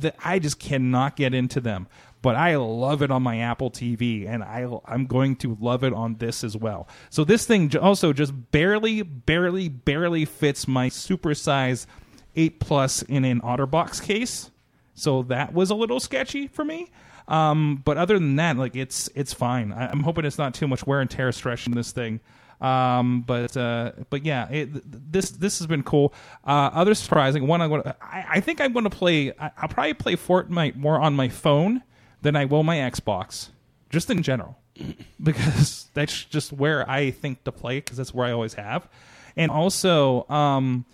[0.00, 1.88] That I just cannot get into them.
[2.22, 5.92] But I love it on my Apple TV, and I I'm going to love it
[5.92, 6.88] on this as well.
[7.10, 11.86] So this thing also just barely, barely, barely fits my supersize
[12.34, 14.50] eight plus in an OtterBox case.
[14.94, 16.90] So that was a little sketchy for me.
[17.28, 19.72] Um, but other than that, like it's it's fine.
[19.72, 22.20] I, I'm hoping it's not too much wear and tear stretching this thing.
[22.60, 26.14] Um, but uh, but yeah, it, this this has been cool.
[26.46, 29.32] Uh, other surprising one, I'm gonna, I, I think I'm going to play.
[29.38, 31.82] I, I'll probably play Fortnite more on my phone
[32.22, 33.48] than I will my Xbox,
[33.90, 34.58] just in general,
[35.22, 38.88] because that's just where I think to play because that's where I always have.
[39.36, 40.86] And also, um,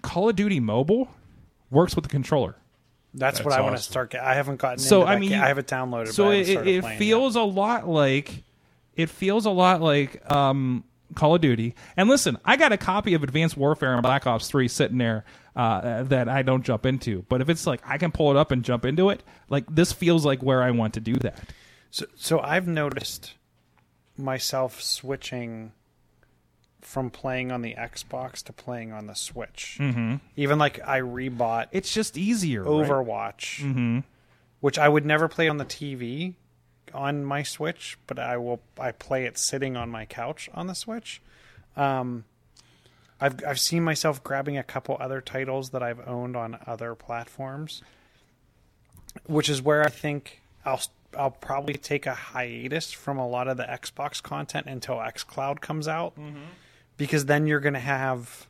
[0.00, 1.08] Call of Duty Mobile
[1.70, 2.56] works with the controller.
[3.12, 4.14] That's, what That's I want to start.
[4.14, 4.78] I haven't gotten.
[4.78, 6.12] So into I mean, ga- I have it downloaded.
[6.12, 8.44] So but it, haven't it, started it playing feels a lot like
[9.02, 10.84] it feels a lot like um,
[11.14, 11.74] Call of Duty.
[11.96, 15.24] And listen, I got a copy of Advanced Warfare and Black Ops Three sitting there
[15.56, 17.24] uh, that I don't jump into.
[17.28, 19.92] But if it's like I can pull it up and jump into it, like this
[19.92, 21.38] feels like where I want to do that.
[21.90, 23.34] So, so I've noticed
[24.16, 25.72] myself switching
[26.80, 29.76] from playing on the Xbox to playing on the Switch.
[29.80, 30.16] Mm-hmm.
[30.36, 32.62] Even like I rebought It's just easier.
[32.62, 32.70] right?
[32.70, 34.00] Overwatch, mm-hmm.
[34.60, 36.34] which I would never play on the TV
[36.94, 38.60] on my Switch, but I will.
[38.78, 41.20] I play it sitting on my couch on the Switch.
[41.76, 42.24] Um,
[43.20, 47.82] I've I've seen myself grabbing a couple other titles that I've owned on other platforms,
[49.26, 50.80] which is where I think I'll
[51.18, 55.88] I'll probably take a hiatus from a lot of the Xbox content until XCloud comes
[55.88, 56.14] out,
[56.96, 58.46] because then you're going to have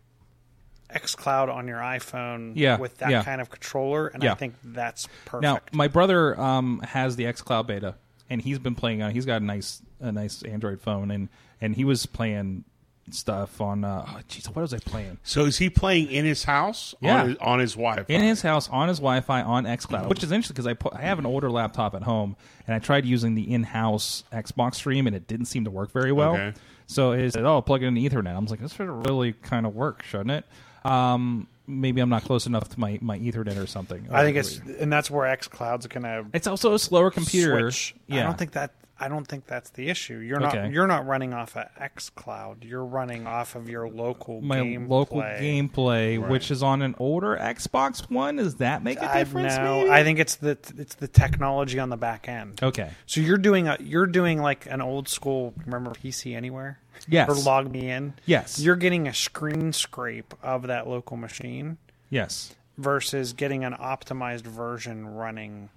[0.94, 3.22] XCloud on your iPhone Yeah, with that yeah.
[3.22, 4.32] kind of controller, and Yeah.
[4.32, 5.42] I think that's perfect.
[5.42, 7.94] Now, my brother um, has the XCloud beta,
[8.30, 9.10] and he's been playing on.
[9.10, 11.28] He's got a nice, a nice Android phone, and
[11.60, 12.64] and he was playing
[13.10, 13.84] stuff on.
[13.84, 15.18] Uh, oh, jeez, what was I playing?
[15.22, 16.94] So is he playing in his house?
[17.00, 17.20] Yeah.
[17.22, 18.12] On his, on his Wi-Fi.
[18.12, 21.02] in his house on his Wi-Fi on XCloud, which is interesting because I put, I
[21.02, 25.14] have an older laptop at home and I tried using the in-house Xbox stream and
[25.16, 26.34] it didn't seem to work very well.
[26.34, 26.54] Okay.
[26.86, 29.64] So it said, "Oh, plug it in Ethernet." I was like, "This should really kind
[29.66, 30.44] of work, shouldn't it?"
[30.84, 34.08] Um, maybe I'm not close enough to my, my Ethernet or something.
[34.10, 37.70] I think it's and that's where XCloud's going to it's also a slower computer.
[37.70, 37.94] switch.
[38.06, 40.18] Yeah, I don't think that I don't think that's the issue.
[40.18, 40.62] You're Okay.
[40.64, 42.64] not you're not running off of XCloud.
[42.64, 44.88] You're running off of your local my gameplay.
[44.88, 48.36] local gameplay, which is on an older Xbox One.
[48.36, 49.56] Does that make a difference?
[49.56, 49.78] know.
[49.80, 49.90] maybe?
[49.90, 52.62] I think it's the it's the technology on the back end.
[52.62, 52.90] Okay.
[53.06, 55.54] So you're doing a you're doing like an old school.
[55.64, 56.78] Remember PC Anywhere?
[57.08, 57.28] Yes.
[57.30, 58.12] Or Log Me In.
[58.26, 58.60] Yes.
[58.60, 61.78] You're getting a screen scrape of that local machine
[62.10, 62.54] Yes.
[62.76, 65.70] versus getting an optimized version running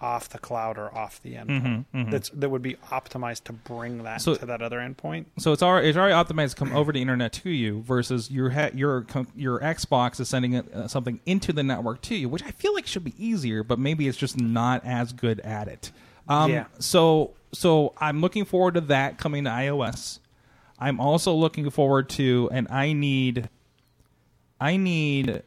[0.00, 1.84] off the cloud or off the endpoint.
[2.10, 5.26] That's that would be optimized to bring that Mm-hmm, So- to that other endpoint.
[5.38, 8.50] So it's already, it's already optimized to come over the internet to you versus your
[8.50, 9.04] ha- your
[9.36, 12.72] your Xbox is sending it, uh, something into the network to you, which I feel
[12.74, 15.92] like should be easier, but maybe it's just not as good at it.
[16.28, 16.64] Um, Yeah.
[16.78, 20.18] So so I'm looking forward to that coming to iOS.
[20.78, 23.50] I'm also looking forward to, and I need,
[24.60, 25.42] I need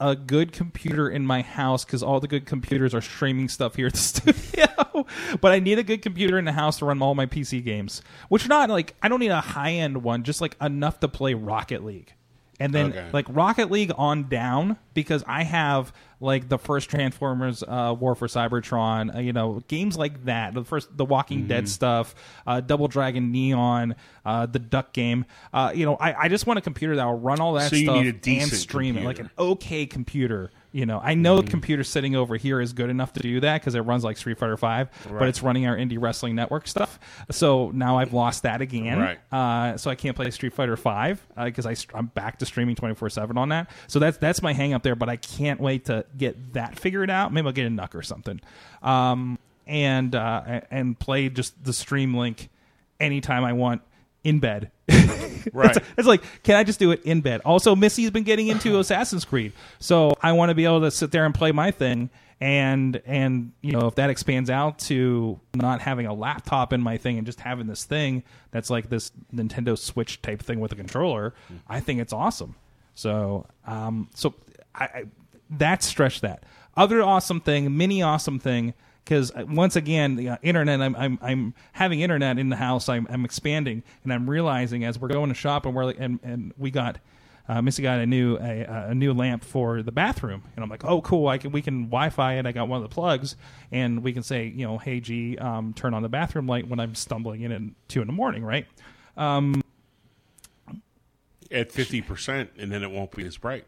[0.00, 3.86] a good computer in my house because all the good computers are streaming stuff here
[3.88, 5.06] at the studio.
[5.40, 8.02] but I need a good computer in the house to run all my PC games,
[8.28, 11.34] which not like I don't need a high end one, just like enough to play
[11.34, 12.14] Rocket League.
[12.60, 13.08] And then Okay.
[13.12, 18.28] like Rocket League on down because I have like the first Transformers uh, War for
[18.28, 20.52] Cybertron, uh, you know, games like that.
[20.52, 22.14] The first The Walking Dead stuff,
[22.46, 23.96] uh, Double Dragon Neon,
[24.26, 25.24] uh, the Duck game.
[25.52, 27.76] Uh, you know, I, I just want a computer that will run all that So
[27.76, 30.50] you stuff need a and decent stream it, like an okay computer.
[30.72, 33.60] You know, I know the computer sitting over here is good enough to do that
[33.60, 37.00] because it runs like Street Fighter Five, but it's running our indie wrestling network stuff.
[37.30, 38.98] So now I've lost that again.
[38.98, 39.18] Right.
[39.32, 42.94] Uh, so I can't play Street Fighter Five because I I'm back to streaming twenty
[42.94, 43.70] four seven on that.
[43.88, 44.94] So that's that's my hang up there.
[44.94, 47.32] But I can't wait to get that figured out.
[47.32, 48.40] Maybe I'll get a NUC or something,
[48.82, 52.48] um, and uh, and play just the stream link
[53.00, 53.82] anytime I want
[54.24, 54.70] in bed.
[55.54, 55.74] Right.
[55.74, 57.40] It's, it's like, can I just do it in bed?
[57.46, 61.12] Also, Missy's been getting into Assassin's Creed, so I want to be able to sit
[61.12, 62.10] there and play my thing.
[62.42, 66.98] And and you know, if that expands out to not having a laptop in my
[66.98, 70.76] thing and just having this thing that's like this Nintendo Switch type thing with a
[70.76, 71.34] controller,
[71.68, 72.54] I think it's awesome.
[72.94, 74.34] So um, so
[74.74, 75.04] I, I
[75.50, 76.44] that stretch that
[76.76, 80.80] other awesome thing, mini awesome thing because once again, the uh, internet.
[80.80, 82.88] I'm, I'm I'm having internet in the house.
[82.88, 86.20] I'm, I'm expanding, and I'm realizing as we're going to shop and we're like, and
[86.22, 86.98] and we got.
[87.48, 90.84] Uh, Missy got a new a, a new lamp for the bathroom, and I'm like,
[90.84, 91.26] oh, cool!
[91.26, 92.46] I can we can Wi-Fi it.
[92.46, 93.34] I got one of the plugs,
[93.72, 96.78] and we can say, you know, hey G, um, turn on the bathroom light when
[96.78, 98.66] I'm stumbling in at two in the morning, right?
[99.16, 99.62] Um,
[101.50, 103.64] At fifty percent, and then it won't be as bright.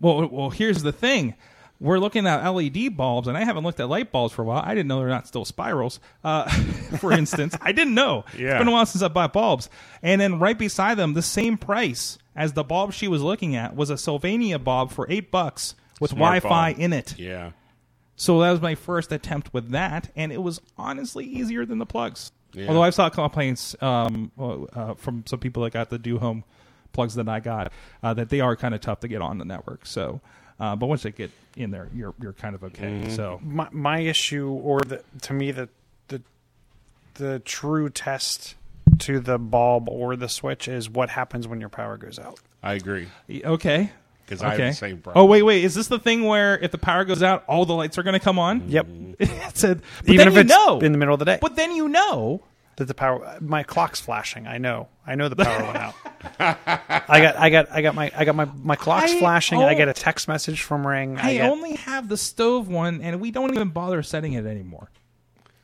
[0.00, 1.34] Well, well, here's the thing.
[1.80, 4.62] We're looking at LED bulbs, and I haven't looked at light bulbs for a while.
[4.64, 6.00] I didn't know they're not still spirals.
[6.24, 6.48] Uh,
[6.98, 8.24] for instance, I didn't know.
[8.36, 8.50] Yeah.
[8.50, 9.70] It's been a while since I bought bulbs.
[10.02, 13.76] And then right beside them, the same price as the bulb she was looking at
[13.76, 16.80] was a Sylvania bulb for eight bucks with Smart Wi-Fi bulb.
[16.82, 17.18] in it.
[17.18, 17.52] Yeah.
[18.16, 21.86] So that was my first attempt with that, and it was honestly easier than the
[21.86, 22.32] plugs.
[22.52, 22.66] Yeah.
[22.66, 26.42] Although I've saw complaints um, uh, from some people that got the Do Home
[26.92, 29.44] plugs that I got uh, that they are kind of tough to get on the
[29.44, 29.86] network.
[29.86, 30.20] So,
[30.60, 32.86] uh, but once they get in there, you're you're kind of okay.
[32.86, 33.10] Mm-hmm.
[33.10, 35.68] So my, my issue or the to me the
[36.08, 36.22] the
[37.14, 38.54] the true test
[39.00, 42.40] to the bulb or the switch is what happens when your power goes out.
[42.62, 43.08] I agree.
[43.44, 43.92] okay.
[44.26, 44.68] 'Cause I have okay.
[44.68, 45.22] the same problem.
[45.22, 45.64] Oh wait, wait.
[45.64, 48.12] Is this the thing where if the power goes out, all the lights are going
[48.12, 48.68] to come on?
[48.68, 48.86] Yep.
[49.20, 51.38] it said, but Even then if you it's know, in the middle of the day.
[51.40, 52.42] But then you know.
[52.78, 54.46] That the power my clock's flashing.
[54.46, 54.88] I know.
[55.06, 55.94] I know the power went out.
[56.40, 59.60] I got I got I got my I got my my clock's I- flashing.
[59.60, 59.66] oh.
[59.66, 61.18] I get a text message from Ring.
[61.18, 64.46] I, I get, only have the stove one, and we don't even bother setting it
[64.46, 64.90] anymore.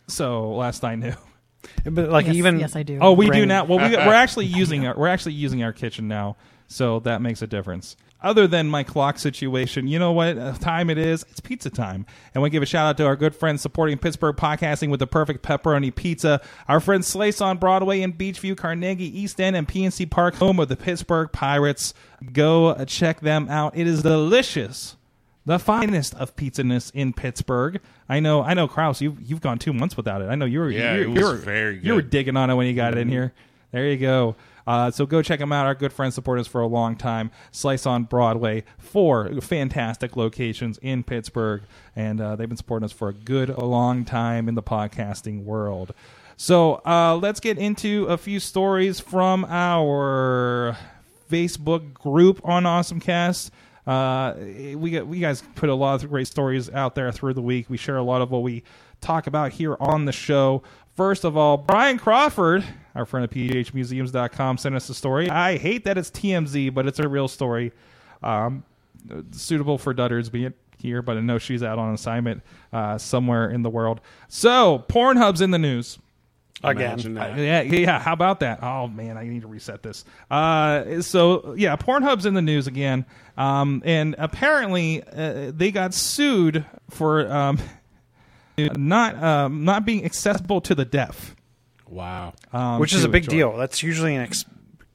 [0.08, 1.14] So last I knew.
[1.84, 2.98] but like Yes, even yes, I do.
[3.00, 3.64] Oh, we do now.
[3.64, 7.42] Well, we, we're actually using our we're actually using our kitchen now, so that makes
[7.42, 7.96] a difference.
[8.24, 11.26] Other than my clock situation, you know what uh, time it is?
[11.30, 14.34] It's pizza time, and we give a shout out to our good friends supporting Pittsburgh
[14.34, 16.40] podcasting with the perfect pepperoni pizza.
[16.66, 20.68] Our friends Slice on Broadway in Beechview, Carnegie, East End, and PNC Park, home of
[20.68, 21.92] the Pittsburgh Pirates.
[22.32, 23.76] Go uh, check them out.
[23.76, 24.96] It is delicious
[25.44, 27.78] the finest of pizzaness in Pittsburgh.
[28.08, 29.02] I know, I know, Kraus.
[29.02, 30.30] You've you've gone two months without it.
[30.30, 30.70] I know you were.
[30.70, 32.92] Yeah, you, it was you were, very You were digging on it when you got
[32.94, 33.34] it in here.
[33.72, 34.36] There you go.
[34.66, 35.66] Uh, so go check them out.
[35.66, 37.30] Our good friends support us for a long time.
[37.50, 41.62] Slice on Broadway, four fantastic locations in Pittsburgh,
[41.94, 45.44] and uh, they've been supporting us for a good a long time in the podcasting
[45.44, 45.92] world.
[46.36, 50.76] So uh, let's get into a few stories from our
[51.30, 53.50] Facebook group on AwesomeCast.
[53.86, 54.34] Uh,
[54.76, 57.68] we get we guys put a lot of great stories out there through the week.
[57.68, 58.62] We share a lot of what we
[59.00, 60.62] talk about here on the show.
[60.96, 65.28] First of all, Brian Crawford, our friend at phmuseums.com, sent us a story.
[65.28, 67.72] I hate that it's TMZ, but it's a real story.
[68.22, 68.64] Um,
[69.32, 72.42] suitable for Dudders being here, but I know she's out on assignment
[72.72, 74.00] uh, somewhere in the world.
[74.28, 75.98] So, Pornhub's in the news.
[76.70, 77.14] Again.
[77.14, 77.38] that.
[77.38, 77.98] Yeah, yeah.
[77.98, 78.62] How about that?
[78.62, 80.04] Oh man, I need to reset this.
[80.30, 86.64] Uh, so yeah, Pornhub's in the news again, um, and apparently uh, they got sued
[86.90, 87.58] for um,
[88.58, 91.36] not um, not being accessible to the deaf.
[91.88, 92.34] Wow.
[92.52, 93.36] Um, which is a big enjoy.
[93.36, 93.56] deal.
[93.56, 94.44] That's usually an ex-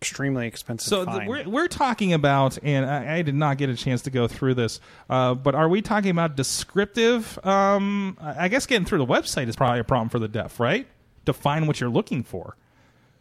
[0.02, 3.76] extremely expensive So th- we're we're talking about, and I, I did not get a
[3.76, 4.80] chance to go through this,
[5.10, 7.38] uh, but are we talking about descriptive?
[7.46, 10.60] Um, I I guess getting through the website is probably a problem for the deaf,
[10.60, 10.88] right?
[11.34, 12.56] Define what you're looking for.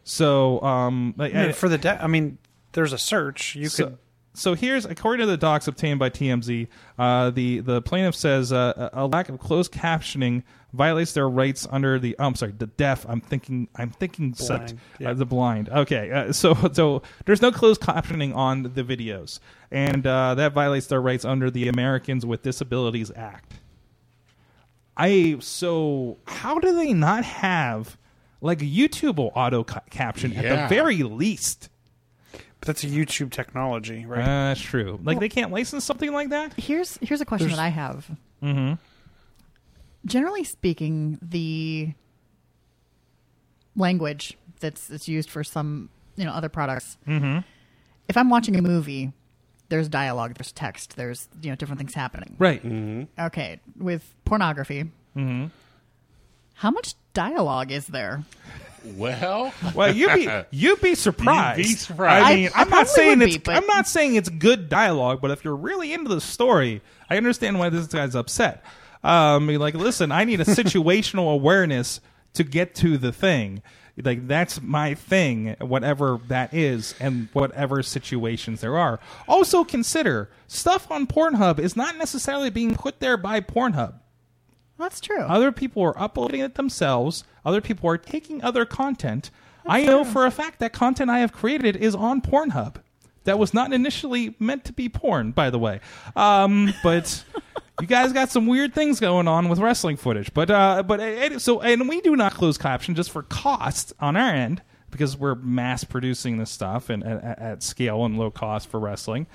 [0.03, 2.39] So, um, like, I mean, for the de- I mean,
[2.71, 3.55] there's a search.
[3.55, 3.97] You So- could
[4.35, 6.67] so here's according to the docs obtained by TMZ,
[6.97, 11.99] uh, the the plaintiff says uh, a lack of closed captioning violates their rights under
[11.99, 12.15] the.
[12.19, 13.05] Oh, I'm sorry, the deaf.
[13.09, 13.67] I'm thinking.
[13.75, 14.31] I'm thinking.
[14.31, 15.67] Blind, Uh, the blind.
[15.69, 19.39] Okay, uh, so so there's no closed captioning on the videos,
[19.71, 23.55] and uh, that violates their rights under the Americans with Disabilities Act.
[24.95, 27.97] I so how do they not have
[28.41, 31.69] like YouTube will auto ca- caption at the very least?
[32.33, 34.21] But that's a YouTube technology, right?
[34.21, 34.99] Uh, that's true.
[35.03, 36.53] Like they can't license something like that.
[36.55, 38.11] Here's here's a question There's- that I have.
[38.43, 38.73] Mm-hmm.
[40.05, 41.93] Generally speaking, the
[43.75, 46.97] language that's that's used for some you know other products.
[47.07, 47.39] Mm-hmm.
[48.07, 49.13] If I'm watching a movie,
[49.69, 52.35] there's dialogue, there's text, there's you know different things happening.
[52.39, 52.61] Right.
[53.19, 55.47] Okay, with pornography, Mm-hmm.
[56.59, 58.23] How much dialogue is there?
[58.85, 61.57] Well, Well, you'd be you'd be surprised.
[61.59, 62.25] You'd be surprised.
[62.25, 64.69] I mean, I- I I'm not saying it's be, but- I'm not saying it's good
[64.69, 68.63] dialogue, but if you're really into the story, I understand why this guy's upset.
[69.03, 72.01] Um, like, listen, I need a situational awareness
[72.33, 73.61] to get to the thing.
[74.01, 78.99] Like that's my thing, whatever that is, and whatever situations there are.
[79.27, 83.95] Also, consider stuff on Pornhub is not necessarily being put there by Pornhub.
[84.79, 85.19] That's true.
[85.19, 87.25] Other people are uploading it themselves.
[87.45, 89.29] Other people are taking other content.
[89.67, 92.77] I know for a fact that content I have created is on Pornhub.
[93.25, 95.81] That was not initially meant to be porn, by the way.
[96.15, 97.23] Um, but
[97.81, 100.33] you guys got some weird things going on with wrestling footage.
[100.33, 104.15] But uh, but uh, so and we do not close caption just for cost on
[104.15, 108.69] our end because we're mass producing this stuff and at, at scale and low cost
[108.69, 109.27] for wrestling.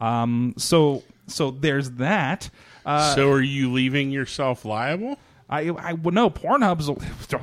[0.00, 2.48] Um, so so there's that.
[2.84, 5.18] Uh, so are you leaving yourself liable?
[5.48, 6.88] I I would know Pornhub's.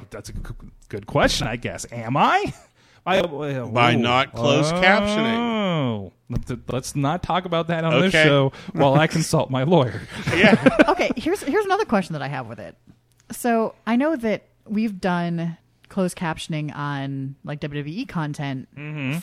[0.10, 1.48] That's a good- good question.
[1.48, 1.86] I guess.
[1.92, 2.54] Am I?
[3.06, 5.38] I uh, By not closed captioning.
[5.38, 6.12] Oh,
[6.68, 10.02] let's not talk about that on this show while I consult my lawyer.
[10.36, 10.84] Yeah.
[10.90, 12.76] okay, here's here's another question that I have with it.
[13.32, 18.68] So I know that we've done closed captioning on like WWE content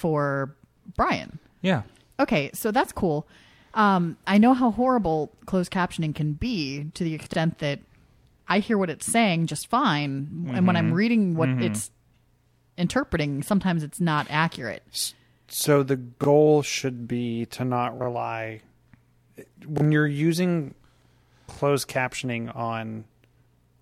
[0.01, 0.57] for
[0.97, 1.39] Brian.
[1.61, 1.83] Yeah.
[2.19, 3.29] Okay, so that's cool.
[3.77, 7.79] Um, I know how horrible closed captioning can be to the extent that
[8.49, 11.91] I hear what it's saying just fine, and when I'm reading what it's
[12.79, 15.13] interpreting, sometimes it's not accurate.
[15.49, 18.63] So the goal should be to not rely
[19.67, 20.75] when you're using
[21.47, 23.05] closed captioning on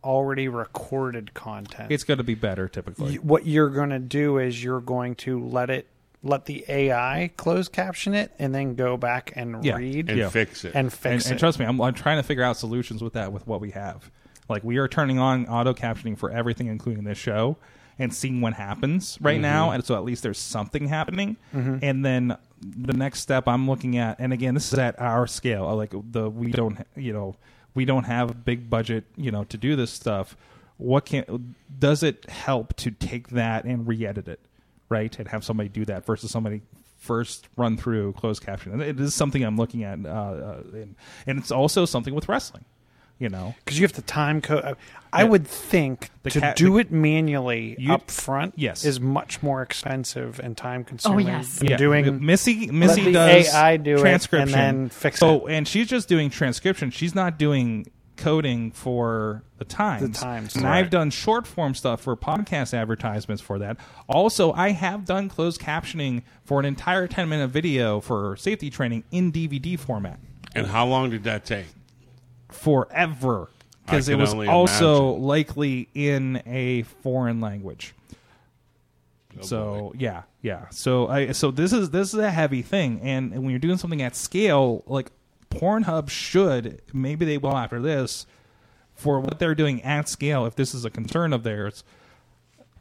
[0.03, 1.91] already recorded content.
[1.91, 3.19] It's going to be better typically.
[3.19, 5.87] what you're going to do is you're going to let it
[6.25, 9.77] let the AI close caption it and then go back and Yeah.
[9.77, 10.31] read And Yeah.
[10.31, 10.69] fix it.
[10.75, 11.39] and and, fix and it.
[11.39, 14.11] trust me, I'm, I'm trying to figure out solutions with that with what we have.
[14.49, 17.57] Like we are turning on auto captioning for everything, including this show,
[17.99, 19.71] and seeing what happens right now.
[19.71, 21.37] And so at least there's something happening.
[21.53, 25.67] And then the next step I'm looking at, and again, this is at our scale.
[25.69, 27.37] uh, Like the we don't, you know,
[27.75, 30.37] we don't have a big budget, you know, to do this stuff.
[30.79, 34.41] What can does it help to take that and re-edit it,
[34.95, 36.63] right, and have somebody do that versus somebody
[36.99, 38.73] first run through closed caption.
[38.73, 40.95] And It is something I'm looking at, uh, uh, and,
[41.27, 42.65] and it's also something with wrestling.
[43.21, 44.77] You know, because you have to time code.
[45.13, 45.29] I Yeah.
[45.29, 48.85] would think The to cat- do the- it manually You- up front Yes.
[48.85, 51.59] is much more expensive and time consuming oh, yes.
[51.61, 52.67] than yeah, doing Missy.
[52.73, 55.53] Missy the does AI do it and transcription then fix so, it.
[55.55, 56.91] and she's just doing transcription.
[56.91, 60.03] She's not doing coding for the times.
[60.03, 60.79] The Times, And right.
[60.79, 63.77] I've done short form stuff for podcast advertisements for that.
[64.09, 69.05] Also, I have done closed captioning for an entire ten minute video for safety training
[69.11, 70.19] in DVD format.
[70.55, 71.67] and how long did that take?
[72.51, 73.51] forever
[73.85, 75.23] because it was also imagine.
[75.25, 77.95] likely in a foreign language.
[79.37, 80.69] Oh, so yeah, yeah.
[80.71, 83.77] So I so this is this is a heavy thing, and, and when you're doing
[83.79, 85.11] something at scale, like
[85.55, 88.27] Pornhub should maybe they will after this
[88.95, 90.47] for what they're doing at scale.
[90.47, 91.85] If this is a concern of theirs,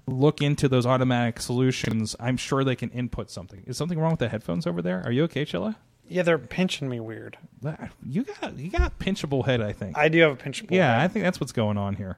[0.05, 2.15] look into those automatic solutions.
[2.19, 3.63] I'm sure they can input something.
[3.65, 5.01] Is something wrong with the headphones over there?
[5.05, 5.75] Are you okay, Chilla?
[6.09, 7.37] yeah they're pinching me weird.
[8.05, 9.97] You got you got pinchable head, I think.
[9.97, 12.17] I do have a pinchable Yeah, I think that's what's going on here.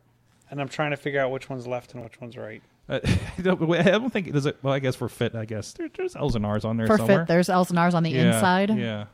[0.50, 2.62] and I'm trying to figure out which one's left and which one's right.
[2.90, 3.00] Uh,
[3.38, 4.58] I don't I don't think does it.
[4.64, 6.98] Well, I guess for fit, I guess there, there's L's and R's on there For
[6.98, 7.20] somewhere.
[7.20, 9.06] fit, there's L's and R's on the yeah, inside, Yeah,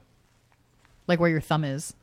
[1.08, 1.94] like where your thumb is.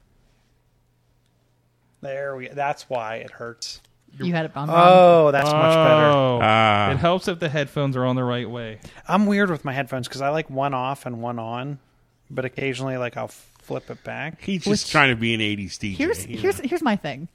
[2.00, 2.48] There we.
[2.48, 3.80] That's why it hurts.
[4.20, 4.76] You had it on wrong.
[4.80, 6.06] Oh, that's much better.
[6.06, 6.90] Oh, Ah.
[6.92, 8.80] it helps if the headphones are on the right way.
[9.06, 11.78] I'm weird with my headphones because I like one off and one on,
[12.30, 14.40] but occasionally like I'll flip it back.
[14.40, 15.94] He's just Which- trying to be an 80s DJ.
[15.96, 17.28] Here's you here's here's my thing.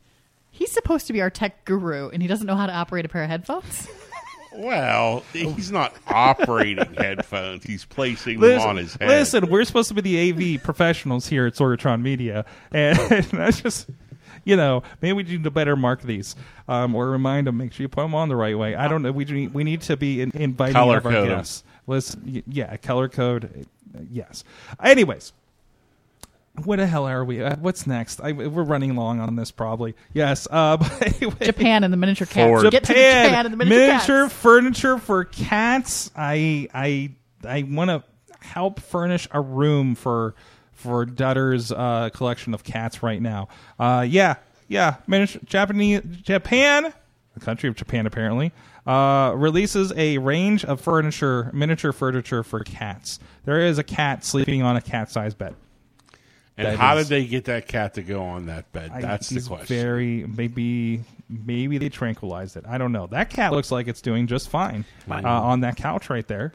[0.52, 3.10] He's supposed to be our tech guru, and he doesn't know how to operate a
[3.10, 3.88] pair of headphones.
[4.56, 7.64] Well, he's not operating headphones.
[7.64, 9.08] He's placing them on his head.
[9.10, 12.98] listen, we're supposed to be the AV professionals here at Sorgatron Media, and
[13.32, 13.90] that's just,
[14.44, 16.36] you know, maybe we need to better mark these
[16.68, 17.58] um, or remind them.
[17.58, 18.76] Make sure you put them on the right way.
[18.76, 19.12] I don't know.
[19.12, 21.64] We need, we need to be in, inviting Color of our code guests.
[21.88, 23.46] Listen, y- yeah, color code.
[23.96, 24.44] uh, Yes.
[24.84, 25.34] Anyways,
[26.64, 27.42] what the hell are we?
[27.42, 28.22] Uh, what's next?
[28.22, 29.96] I, we're running long on this, probably.
[30.14, 30.48] Yes.
[30.50, 32.48] Uh, but anyway, Japan and the miniature cats.
[32.48, 32.72] Ford.
[32.72, 34.34] Get to Japan, Japan and the miniature, miniature cats.
[34.34, 36.12] furniture for cats.
[36.16, 37.12] I I
[37.48, 38.04] I want to
[38.40, 40.36] help furnish a room for
[40.74, 43.48] for Dutter's uh, collection of cats right now.
[43.80, 44.36] Uh, yeah,
[44.68, 44.98] yeah.
[45.08, 46.94] Miniature, Japanese Japan,
[47.34, 48.52] the country of Japan apparently,
[48.86, 53.20] uh, releases a range of furniture, miniature furniture for cats.
[53.46, 55.56] There is a cat sleeping on a cat-sized bed.
[56.58, 58.92] And that how is- did they get that cat to go on that bed?
[58.94, 59.68] I- That's the question.
[59.68, 62.66] Very maybe maybe they tranquilized it.
[62.68, 63.08] I don't know.
[63.08, 66.54] That cat looks like it's doing just fine uh, on that couch right there.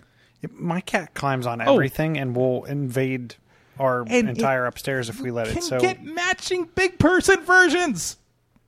[0.52, 1.74] My cat climbs on Oh.
[1.74, 3.34] everything and will invade
[3.80, 5.62] our And entire upstairs if we let Can it.
[5.64, 8.16] So get matching big person versions.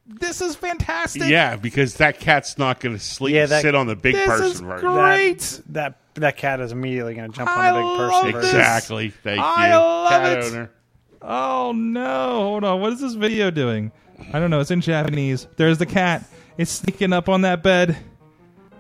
[0.07, 1.23] This is fantastic.
[1.29, 3.35] yeah, because that cat's not going to sleep.
[3.35, 4.89] Yeah, that- sit on the big This person is version.
[4.93, 5.39] great.
[5.39, 8.11] that, that that cat is immediately going to jump I on the big person.
[8.11, 8.41] love version.
[8.41, 8.51] this.
[8.55, 9.11] Exactly.
[9.11, 10.45] Thank I you, love cat it.
[10.45, 10.71] owner.
[11.23, 12.33] Oh no!
[12.43, 12.81] Hold on.
[12.81, 13.93] What is this video doing?
[14.33, 14.61] I don't know.
[14.61, 15.47] It's in Japanese.
[15.57, 16.25] There's the cat.
[16.57, 17.97] It's sneaking up on that bed.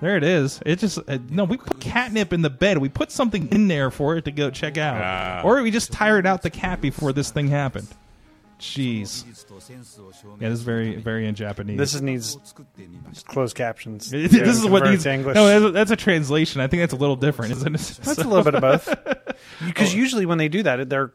[0.01, 0.61] There it is.
[0.65, 1.45] It just uh, no.
[1.45, 2.79] We put catnip in the bed.
[2.79, 5.43] We put something in there for it to go check out, Ah.
[5.45, 7.89] or we just tired out the cat before this thing happened.
[8.59, 9.25] Jeez.
[10.39, 11.79] Yeah, this is very very in Japanese.
[11.79, 12.37] This is, needs
[13.27, 14.11] closed captions.
[14.11, 15.07] this to is what needs.
[15.07, 15.35] English.
[15.35, 16.61] No, that's a, that's a translation.
[16.61, 18.01] I think that's a little different, isn't it?
[18.05, 18.89] That's a little bit of both.
[19.65, 21.13] Because usually when they do that, they're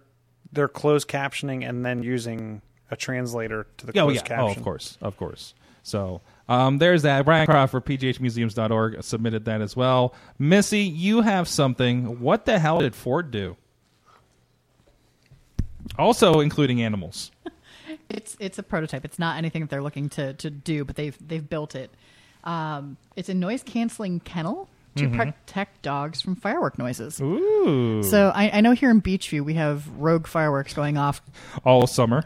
[0.55, 4.45] they're closed captioning and then using a translator to the Oh closed yeah, caption.
[4.45, 5.53] oh of course, of course.
[5.83, 7.25] So um, there's that.
[7.25, 10.15] Brian Crawford, PGHmuseums.org submitted that as well.
[10.39, 12.19] Missy, you have something.
[12.19, 13.55] What the hell did Ford do?
[15.97, 17.31] Also including animals.
[18.09, 19.03] It's it's a prototype.
[19.05, 21.89] It's not anything that they're looking to, to do, but they've they've built it.
[22.43, 27.19] Um, it's a noise canceling kennel to protect dogs from firework noises.
[27.21, 28.01] Ooh.
[28.03, 31.21] So I, I know here in Beechview we have rogue fireworks going off.
[31.65, 32.23] All summer.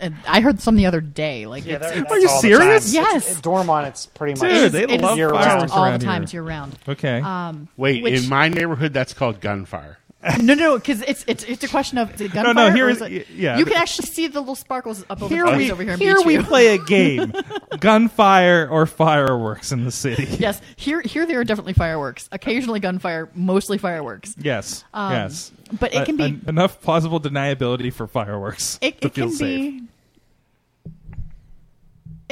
[0.00, 1.46] And I heard some the other day.
[1.46, 2.92] Like Yeah, it's, they're- it's, Are you all serious?
[2.92, 3.22] Yes.
[3.22, 4.50] It's- it- Dormont, it's pretty much.
[4.50, 6.14] Dude, they it love is year just fireworks all the time.
[6.14, 6.22] here.
[6.24, 6.78] It's year round.
[6.88, 7.20] Okay.
[7.20, 9.98] Um, Wait, which- in my neighborhood, that's called gunfire.
[10.40, 12.68] no, no, because it's it's it's a question of is it no, gunfire.
[12.68, 13.58] or here is it- yeah.
[13.58, 16.38] You can actually see the little sparkles up over here we, over here here we
[16.42, 17.32] play a game.
[17.80, 20.24] Gunfire or fireworks in the city.
[20.38, 22.28] Yes, here here there are definitely fireworks.
[22.32, 24.34] Occasionally gunfire, mostly fireworks.
[24.38, 24.84] Yes.
[24.94, 25.50] yes.
[25.80, 29.72] But it Uh, can be en- enough plausible deniability for fireworks it, it can safe.
[29.80, 29.82] be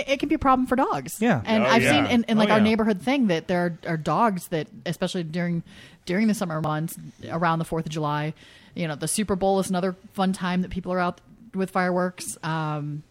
[0.00, 1.20] it, it can be a problem for dogs.
[1.20, 1.42] Yeah.
[1.44, 2.06] and Oh, I've yeah.
[2.06, 2.64] seen in, in Oh, like our yeah.
[2.64, 5.62] neighborhood thing that there are, are dogs that, especially during
[6.06, 6.96] during the summer months,
[7.30, 8.34] around the Fourth of July,
[8.74, 11.20] you know, the Super Bowl is another fun time that people are out
[11.54, 12.38] with fireworks.
[12.42, 13.02] Um,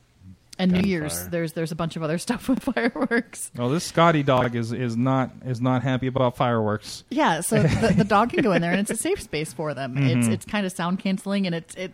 [0.57, 1.29] and New Year's, Gunfire.
[1.31, 3.49] there's there's a bunch of other stuff with fireworks.
[3.57, 7.05] Oh, this Scotty dog is is not is not happy about fireworks.
[7.09, 9.73] Yeah, so the, the dog can go in there, and it's a safe space for
[9.73, 9.97] them.
[9.97, 11.93] It's it's kind of sound canceling, and it's it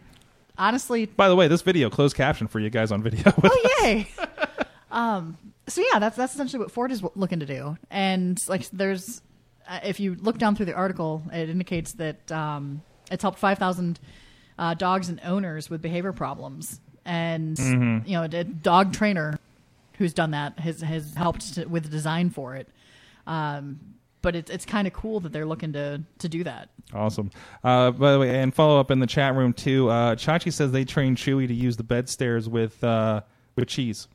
[0.57, 3.31] honestly By the way, this video closed caption for you guys on video.
[3.43, 4.07] oh yay
[4.95, 5.37] um
[5.67, 9.21] so yeah that's that's essentially what ford is looking to do and like there's
[9.67, 12.81] uh, if you look down through the article it indicates that um
[13.11, 13.99] it's helped 5000
[14.57, 17.59] uh, dogs and owners with behavior problems and
[18.07, 19.37] you know a dog trainer
[19.97, 22.69] who's done that has has helped to, with the design for it
[23.27, 23.79] um
[24.21, 27.29] but it's it's kind of cool that they're looking to to do that awesome.
[27.63, 29.89] Uh, by the way, and follow up in the chat room too.
[29.89, 33.21] Uh, Chachi says they trained Chewy to use the bed stairs with uh,
[33.55, 34.07] with cheese.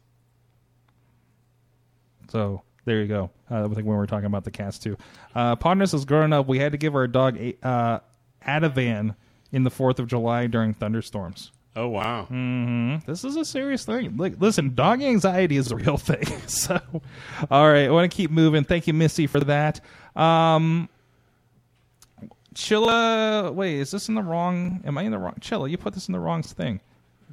[2.31, 3.31] So there you go.
[3.51, 4.97] Uh, I think when we were talking about the cats too.
[5.35, 6.47] Uh, Podness is growing up.
[6.47, 7.99] We had to give our dog a uh,
[8.47, 9.15] Ativan
[9.53, 11.53] in the Fourth of July during thunderstorms.
[11.77, 12.27] Oh wow!
[13.07, 14.17] This is a serious thing.
[14.17, 16.25] Like, listen, dog anxiety is a real thing.
[16.49, 16.81] So,
[17.49, 18.65] all right, I want to keep moving.
[18.65, 19.81] Thank you, Missy, for that.
[20.17, 20.89] Um,
[22.55, 24.81] Chilla, wait, is this in the wrong?
[24.85, 25.35] Am I in the wrong?
[25.41, 26.81] Chilla, you put this in the wrong thing.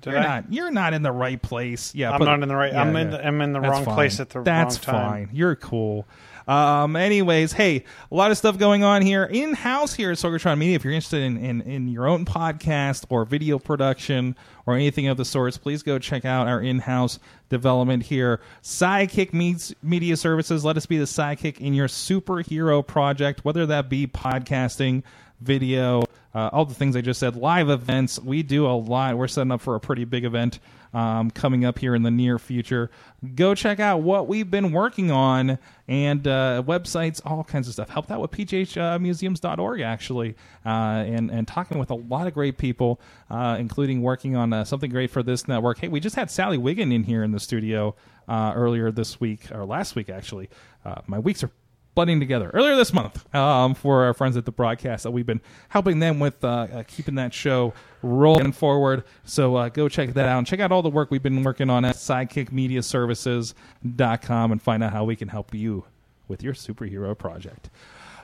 [0.02, 0.24] Did you're I?
[0.24, 0.54] not.
[0.54, 1.94] You're not in the right place.
[1.96, 3.86] Yeah, I'm put- not in the right- I'm in the- I'm in the That's wrong
[3.86, 3.96] fine.
[3.96, 5.12] place at the That's wrong time.
[5.22, 5.30] That's fine.
[5.36, 6.08] You're cool.
[6.48, 10.58] Um, anyways, hey, a lot of stuff going on here in house here at Sorgatron
[10.58, 10.76] Media.
[10.78, 14.34] If you're interested in, in, in your own podcast or video production
[14.66, 17.20] or anything of the sorts, please go check out our in house
[17.50, 18.40] development here.
[18.64, 20.64] Sidekick meets Media Services.
[20.64, 25.04] Let us be the sidekick in your superhero project, whether that be podcasting,
[25.40, 28.20] video, uh, all the things I just said, live events.
[28.20, 29.18] We do a lot.
[29.18, 30.60] We're setting up for a pretty big event
[30.94, 32.90] um, coming up here in the near future.
[33.36, 37.90] Go check out what we've been working on and uh, websites, all kinds of stuff.
[37.90, 40.36] Helped out with pghmuseums.org actually,
[40.66, 44.64] uh, and and talking with a lot of great people, uh, including working on uh,
[44.64, 45.80] something great for this network.
[45.80, 47.96] Hey, we just had Sally Wiggin in here in the studio
[48.28, 50.50] uh, earlier this week or last week actually.
[50.86, 51.52] Uh, my weeks are
[51.98, 55.42] blending together earlier this month um, for our friends at the broadcast that we've been
[55.70, 57.74] helping them with uh, uh, keeping that show
[58.04, 59.04] rolling forward.
[59.26, 61.72] So uh, go check that out and check out all the work we've been working
[61.72, 65.86] on at sidekickmediaservices.com and find out how we can help you
[66.28, 67.72] with your superhero project.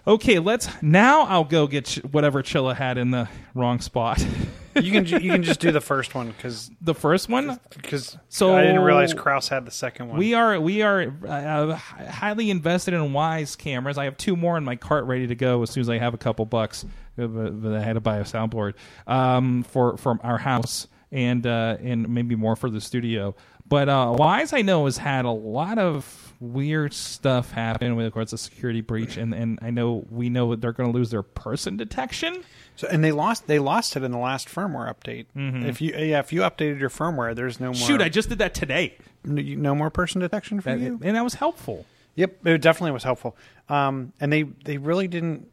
[0.06, 1.24] Okay, let's now.
[1.24, 4.24] I'll go get whatever Chilla had in the wrong spot.
[4.76, 8.18] You can ju- you can just do the first one because the first one, because
[8.30, 10.18] So- I didn't realize Kraus had the second one.
[10.18, 13.98] We are we are uh, highly invested in Wyze cameras.
[13.98, 16.14] I have two more in my cart ready to go as soon as I have
[16.14, 16.86] a couple bucks.
[17.18, 18.74] Uh, But but I had to buy a soundboard
[19.08, 23.36] um, for for our house and uh, and maybe more for the studio.
[23.68, 28.12] But uh, Wyze, I know, has had a lot of weird stuff happen with, of
[28.14, 31.12] course, a security breach, and, and I know we know that they're going to lose
[31.12, 32.44] their person detection.
[32.76, 35.26] So, and they lost they lost it in the last firmware update.
[35.36, 35.66] Mm-hmm.
[35.66, 38.40] If you yeah, if you updated your firmware, there's no more Shoot, I just did
[38.40, 41.00] that today, no more person detection for That- you.
[41.04, 41.86] and that was helpful.
[42.16, 43.36] Yep, it definitely was helpful.
[43.70, 45.48] Um, and they they really didn't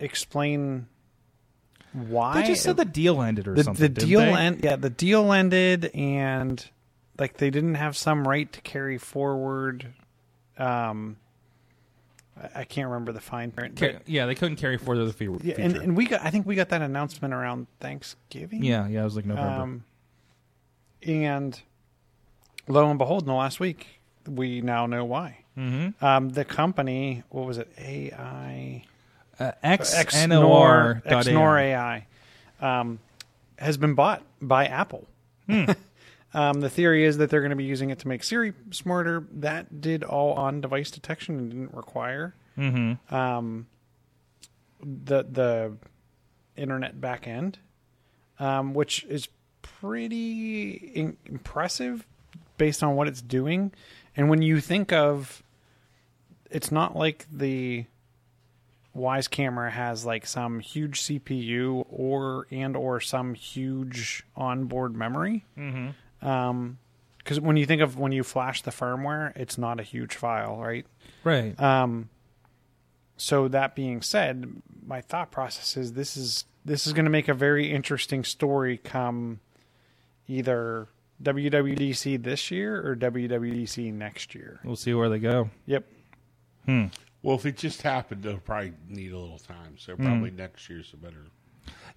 [0.00, 0.86] explain
[1.92, 2.40] why.
[2.40, 3.82] They just said the deal ended or the, something.
[3.82, 4.32] the deal they?
[4.32, 6.64] end yeah the deal ended and
[7.18, 9.94] like they didn't have some right to carry forward
[10.58, 11.16] um
[12.54, 13.78] I- can't remember the fine print.
[13.80, 16.46] But, yeah, they couldn't carry forward the fe- yeah, and, and we got I think
[16.46, 18.62] we got that announcement around Thanksgiving.
[18.62, 19.62] yeah, yeah, it was like November.
[19.62, 19.84] Um,
[21.02, 21.60] and
[22.68, 25.38] lo and behold, in the last week, we now know why.
[25.56, 26.04] Mm-hmm.
[26.04, 27.72] Um, the company, what was it?
[27.78, 28.84] AI
[29.38, 32.06] uh, X Xnor Xnor Xnor AI
[32.60, 32.98] um,
[33.58, 35.06] has been bought by Apple.
[35.48, 35.64] Hmm.
[36.36, 39.26] um, the theory is that they're going to be using it to make Siri smarter.
[39.32, 43.14] That did all on-device detection and didn't require Mm-hmm.
[43.14, 43.66] um,
[44.82, 45.76] the the
[46.56, 47.56] internet backend,
[48.38, 49.28] um, which is
[49.62, 52.06] pretty in- impressive
[52.58, 53.72] based on what it's doing.
[54.16, 55.42] And when you think of,
[56.50, 57.84] it's not like the
[58.96, 65.44] Wyze camera has like some huge CPU or and or some huge onboard memory.
[65.58, 65.88] Mm-hmm.
[66.22, 66.78] Um,
[67.18, 70.58] because when you think of when you flash the firmware, it's not a huge file,
[70.58, 70.86] right?
[71.24, 71.60] Right.
[71.60, 72.08] Um,
[73.16, 77.26] so that being said, my thought process is this is this is going to make
[77.26, 79.40] a very interesting story come
[80.28, 80.88] either
[81.22, 84.60] WWDC this year or WWDC next year.
[84.64, 85.50] we'll see where they go.
[85.66, 85.84] Yep.
[86.66, 86.86] Hmm.
[87.22, 89.76] Well, if it just happened, they'll probably need a little time.
[89.78, 91.26] So probably next year's a better.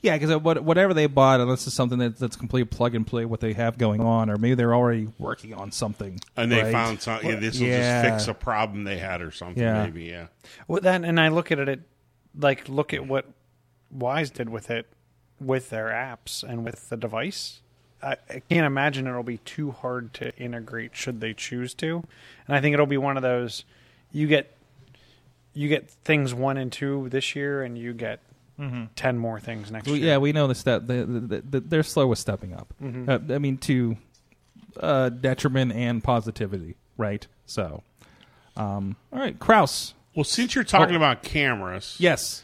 [0.01, 3.41] Yeah, because whatever they bought, unless it's something that, that's complete plug and play what
[3.41, 6.21] they have going on, or maybe they're already working on something.
[6.37, 6.71] And they right?
[6.71, 7.29] found something.
[7.29, 8.03] Yeah, this will Yeah.
[8.03, 9.61] just fix a problem they had or something.
[9.61, 9.83] Yeah.
[9.83, 10.05] Maybe.
[10.05, 10.27] Yeah.
[10.69, 11.81] Well, then, and I look at it
[12.37, 13.25] like look at what
[13.95, 14.87] Wyze did with it,
[15.39, 17.59] with their apps and with the device.
[18.01, 22.05] I, I can't imagine it'll be too hard to integrate should they choose to,
[22.47, 23.65] and I think it'll be one of those
[24.13, 24.55] you get
[25.53, 28.21] you get things one and two this year, and you get
[28.95, 30.07] ten more things next We- year.
[30.09, 30.87] yeah, we know the step.
[30.87, 32.73] The, the, the, they're slow with stepping up.
[32.81, 33.09] Mm-hmm.
[33.31, 33.97] Uh, I mean, to
[34.79, 37.25] uh, detriment and positivity, right?
[37.45, 37.83] So,
[38.57, 39.93] um, all right, Kraus.
[40.15, 42.43] Well, since you're talking about cameras, Yes.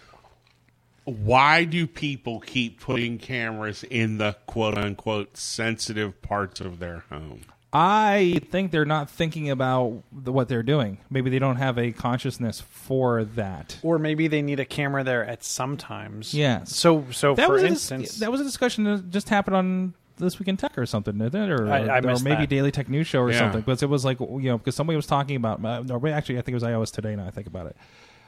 [1.03, 7.41] why do people keep putting cameras in the quote unquote sensitive parts of their home?
[7.77, 10.99] I think they're not thinking about the, what they're doing.
[11.09, 13.77] Maybe they don't have a consciousness for that.
[13.83, 16.33] or maybe they need a camera there at some times.
[16.33, 16.73] Yes.
[16.73, 19.93] So so That for was a instance, that was a discussion that just happened on
[20.17, 21.49] this week in tech or something, didn't it?
[21.51, 22.49] Or, I- I or maybe that.
[22.49, 23.39] Daily Tech News Show or Yeah.
[23.39, 23.59] something.
[23.59, 25.63] Because it was like you know because somebody was talking about.
[25.63, 27.13] Uh, no, actually, I think it was iOS Today.
[27.17, 27.75] Now I think about it.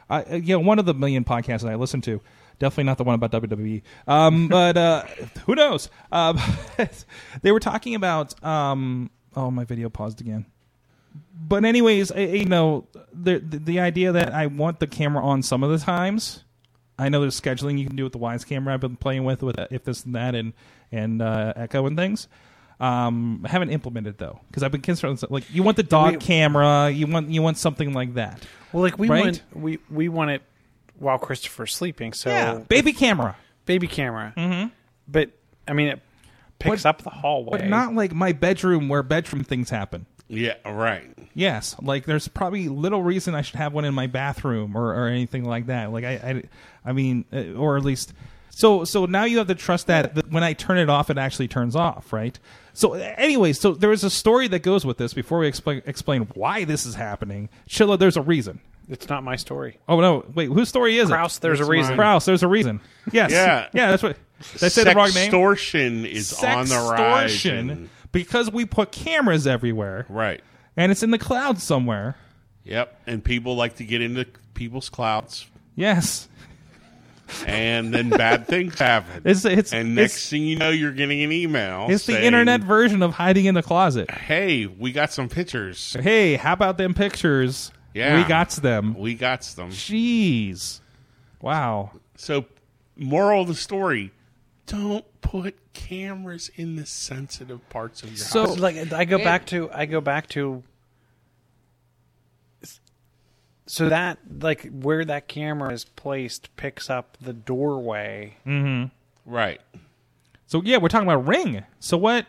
[0.09, 2.19] I, uh, you know, one of the million podcasts that I listen to.
[2.59, 3.81] Definitely not the one about WWE.
[4.07, 5.03] Um, but uh,
[5.45, 5.89] who knows?
[6.11, 6.39] Um,
[7.41, 8.41] they were talking about.
[8.43, 10.45] Um, oh, my video paused again.
[11.39, 15.41] But anyways, I, you know, the, the the idea that I want the camera on
[15.41, 16.43] some of the times.
[16.99, 19.43] I know there's scheduling you can do with the Wyze camera I've been playing with
[19.43, 20.53] with if this and that and
[20.91, 22.27] and uh, Echo and things.
[22.79, 25.23] Um, I haven't implemented though because I've been concerned.
[25.29, 28.43] Like you want the dog We- camera, you want you want something like that.
[28.73, 29.23] well, like we right?
[29.23, 30.41] want we we want it
[30.99, 32.13] while Christopher's sleeping.
[32.13, 33.35] So yeah, baby camera,
[33.65, 34.33] baby camera.
[34.35, 34.69] Mm-hmm.
[35.07, 35.31] But
[35.67, 36.01] I mean, it
[36.59, 37.59] picks But- up the hallway.
[37.59, 40.05] but not like my bedroom where bedroom things happen.
[40.29, 41.03] Yeah, right.
[41.33, 45.07] Yes, like there's probably little reason I should have one in my bathroom or, or
[45.07, 45.91] anything like that.
[45.91, 46.43] Like I, I,
[46.89, 48.11] I mean, uh, or at least
[48.49, 51.17] So so now you have to trust that, that when I turn it off, it
[51.17, 52.37] actually turns off, right?
[52.73, 55.13] So anyway, so there is a story that goes with this.
[55.13, 58.59] Before we explain explain why this is happening, Chilla, there's a reason.
[58.89, 59.79] It's not my story.
[59.87, 61.41] Oh no, wait, whose story is Kraus, it?
[61.41, 61.91] there's a reason.
[61.91, 61.97] mine.
[61.99, 62.81] Kraus, there's a reason.
[63.13, 63.67] Yes, Yeah.
[63.73, 64.17] yeah, that's what.
[64.53, 65.31] Did I say the wrong name?
[65.31, 67.31] Sextortion is on the rise.
[67.35, 70.41] Sextortion, and- because we put cameras everywhere, Right.
[70.75, 72.15] and it's in the cloud somewhere.
[72.63, 73.01] Yep.
[73.07, 76.27] And people like to get into people's clouds, Yes,
[77.45, 79.21] and then bad things happen.
[79.25, 81.87] it's it's and next it's, thing you know, you're getting an email.
[81.89, 84.09] it's the saying, internet version of hiding in the closet.
[84.11, 85.95] Hey, we got some pictures.
[85.99, 87.71] Hey, how about them pictures?
[87.93, 88.17] Yeah.
[88.21, 88.95] we got them.
[88.97, 89.71] We got them.
[89.71, 90.79] Jeez,
[91.41, 91.91] wow.
[92.15, 92.45] So,
[92.95, 94.11] moral of the story:
[94.67, 98.55] don't put cameras in the sensitive parts of your So- house.
[98.55, 100.63] So like I go back to I go back to
[103.65, 108.37] so that like where that camera is placed picks up the doorway.
[108.45, 108.85] Mm-hmm.
[109.29, 109.59] Right.
[110.45, 111.63] So yeah, we're talking about Ring.
[111.79, 112.25] So what?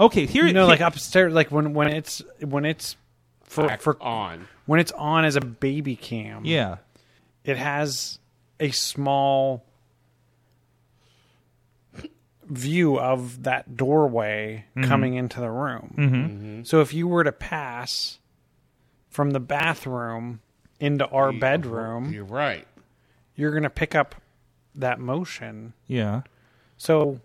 [0.00, 2.96] Okay, here You know, like here- upstairs, like when when it's when it's
[3.44, 4.48] for for on.
[4.66, 6.44] when it's on as a baby cam.
[6.44, 6.76] yeah.
[7.44, 8.18] it has
[8.60, 9.64] a small
[12.48, 14.88] view of that doorway mm-hmm.
[14.88, 15.94] coming into the room.
[15.96, 16.14] Mm-hmm.
[16.14, 16.62] Mm-hmm.
[16.64, 18.18] So if you were to pass
[19.08, 20.40] from the bathroom
[20.80, 22.66] into our bedroom, You're right.
[23.34, 24.14] you're going to pick up
[24.74, 25.72] that motion.
[25.86, 26.22] Yeah.
[26.76, 27.20] So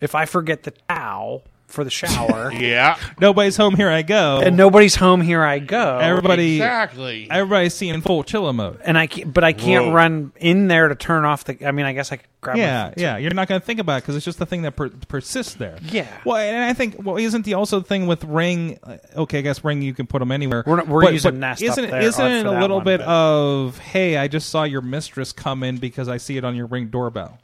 [0.00, 2.98] if I forget the towel for the shower Yeah.
[3.20, 3.74] Nobody's home.
[3.76, 4.40] Here I go.
[4.42, 5.98] and nobody's home, here I go.
[5.98, 7.28] everybody, exactly.
[7.30, 8.80] everybody's seeing full chilla mode.
[8.84, 9.92] and I can't, but I can't Whoa.
[9.92, 11.66] run in there to turn off the.
[11.66, 12.56] I mean, I guess I could grab.
[12.56, 12.94] Yeah, phone.
[12.96, 13.16] yeah.
[13.16, 15.54] You're not going to think about it because it's just the thing that per- persists
[15.54, 15.78] there.
[15.82, 16.06] Yeah.
[16.24, 18.78] Well, and I think well, isn't the also the thing with Ring?
[18.82, 20.64] uh, Okay, I guess Ring you can put them anywhere.
[20.66, 22.84] We're not- we're but, using but Nest Isn't it- there isn't it a little one,
[22.84, 26.44] bit but- of hey, I just saw your mistress come in because I see it
[26.44, 27.38] on your Ring doorbell.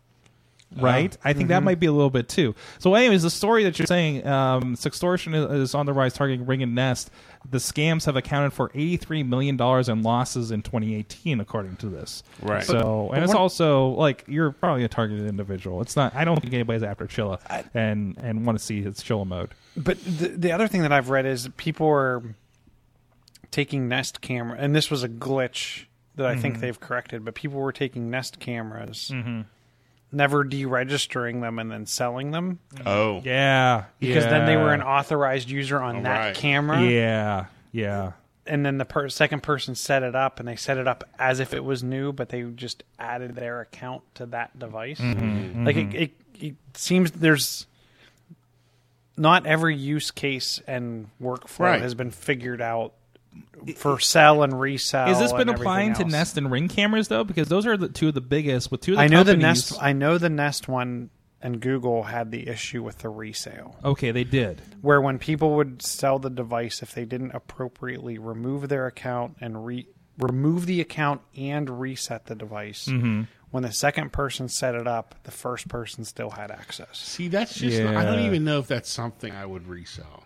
[0.83, 2.55] Right, I think that might be a little bit too.
[2.79, 6.47] So, anyways, the story that you're saying, um, sextortion is, is on the rise, targeting
[6.47, 7.11] Ring and Nest.
[7.49, 12.25] The scams have accounted for 83 million dollars in losses in 2018, according to this.
[12.43, 12.65] Right.
[12.65, 15.81] So, and it's also like you're probably a targeted individual.
[15.81, 16.15] It's not.
[16.15, 17.39] I don't think anybody's after Chilla
[17.75, 19.51] and and want to see his Chilla mode.
[19.77, 22.23] But the, the other thing that I've read is people are
[23.51, 25.85] taking Nest camera, and this was a glitch
[26.17, 26.43] that I Mm-hmm.
[26.43, 27.25] think they've corrected.
[27.25, 29.13] But people were taking Nest cameras,
[30.13, 33.21] never deregistering them, and then selling them oh.
[33.25, 36.35] Yeah, because then they were an authorized user on that Right.
[36.37, 36.83] camera.
[36.83, 38.13] Yeah, yeah.
[38.49, 41.41] And then the per- second person set it up, and they set it up as
[41.41, 45.01] if it was new, but they just added their account to that device.
[45.01, 47.67] Mm-hmm, Like it, it, it seems there's
[49.17, 51.81] not every use case and workflow Right.
[51.83, 52.93] has been figured out
[53.77, 55.07] for sell and resell.
[55.07, 56.05] Has this been applying to.
[56.05, 57.25] Nest and Ring cameras though?
[57.25, 58.71] Because those are the two of the biggest.
[58.71, 59.75] With two of the I know the Nest.
[59.81, 61.11] I know the Nest one
[61.43, 64.63] and Google had the issue with the resale, Okay, they did.
[64.81, 69.65] where when people would sell the device, if they didn't appropriately remove their account and
[69.67, 69.87] re-
[70.19, 73.25] remove the account and reset the device, Mm-hmm.
[73.51, 76.97] when the second person set it up, the first person still had access.
[76.99, 77.81] See, that's just.
[77.83, 80.25] I don't even know if that's something I would resell.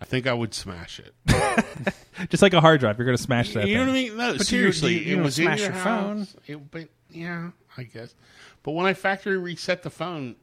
[0.00, 1.14] I think I would smash it.
[2.30, 3.68] Just like a hard drive, you're going to smash that.
[3.68, 4.16] you know what I mean?
[4.16, 6.32] No, But you- seriously, you- you it don't was in smash your, your house.
[6.32, 6.42] phone.
[6.46, 8.14] It, but yeah, I guess.
[8.62, 10.36] But when I factory reset the phone,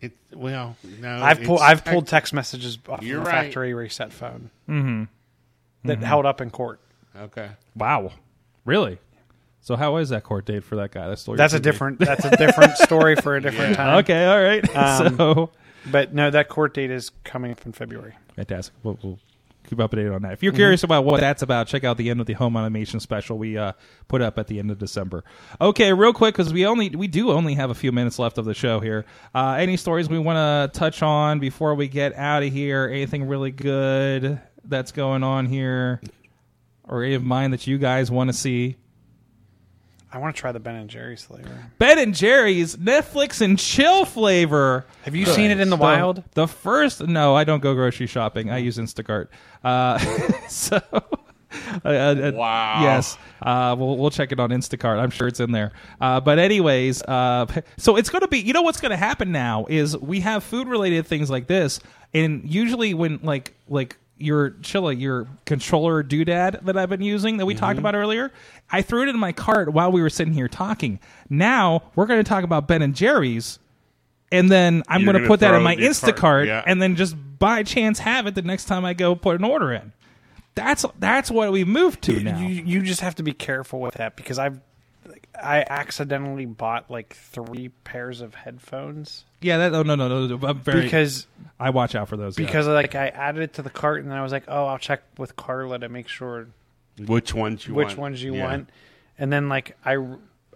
[0.00, 1.58] it well, no, I've pulled.
[1.60, 3.44] it's I've fac- pulled text messages off You're of a right.
[3.44, 5.04] factory reset phone mm-hmm.
[5.84, 6.80] that held up in court.
[7.16, 8.12] Okay, Wow,
[8.64, 8.98] really?
[9.62, 11.08] So how is that court date for that guy?
[11.08, 11.98] That's, That's a different.
[12.00, 13.98] That's a different story for a different time.
[13.98, 14.64] Okay, all right.
[14.76, 15.50] Um, so
[15.90, 18.14] But no, that court date is coming up in February.
[18.36, 18.74] Fantastic.
[18.82, 19.18] We'll, we'll
[19.68, 20.32] keep updated on that.
[20.32, 23.00] If you're curious about what that's about, check out the end of the home automation
[23.00, 23.72] special we uh,
[24.08, 25.24] put up at the end of December.
[25.60, 28.44] Okay, real quick because we only we do only have a few minutes left of
[28.44, 29.04] the show here.
[29.34, 32.88] Uh, any stories we want to touch on before we get out of here?
[32.90, 36.00] Anything really good that's going on here,
[36.84, 38.76] or any of mine that you guys want to see?
[40.12, 41.70] I want to try the Ben and Jerry's flavor.
[41.78, 44.84] Ben and Jerry's Netflix and chill flavor.
[45.04, 46.24] Have you seen it in the The- wild?
[46.32, 48.50] The first, no, I don't go grocery shopping.
[48.50, 49.28] I use Instacart.
[49.62, 49.98] Uh,
[50.48, 52.80] so, uh, uh, Wow.
[52.82, 54.98] Yes, uh, we'll we'll check it on Instacart.
[54.98, 55.72] I'm sure it's in there.
[56.00, 57.46] Uh, but anyways, uh,
[57.76, 58.40] so it's going to be.
[58.40, 61.78] You know what's going to happen now is we have food related things like this,
[62.12, 67.46] and usually when like like your Chilla, your controller doodad that I've been using that
[67.46, 67.78] we talked Mm-hmm.
[67.80, 68.32] about earlier,
[68.70, 71.00] I threw it in my cart while we were sitting here talking.
[71.28, 73.58] Now we're going to talk about Ben and Jerry's
[74.32, 76.46] and then I'm You're going to gonna put that throw in my in Instacart, cart,
[76.46, 76.62] yeah.
[76.66, 79.72] and then just by chance have it the next time I go put an order
[79.72, 79.92] in.
[80.54, 82.38] That's that's what we moved to now.
[82.38, 84.60] You, you just have to be careful with that because I've
[85.42, 89.74] I accidentally bought like three pairs of headphones Yeah, that.
[89.74, 90.36] Oh no, no, no.
[90.36, 90.82] no I'm very.
[90.82, 91.26] because
[91.58, 92.38] I watch out for those.
[92.38, 92.46] yeah.
[92.46, 94.78] because like I added it to the cart and then I was like, oh, I'll
[94.78, 96.48] check with Carla to make sure
[97.06, 97.98] Which ones you which want?
[97.98, 98.44] ones you Yeah.
[98.44, 98.70] want,
[99.18, 99.96] and then like I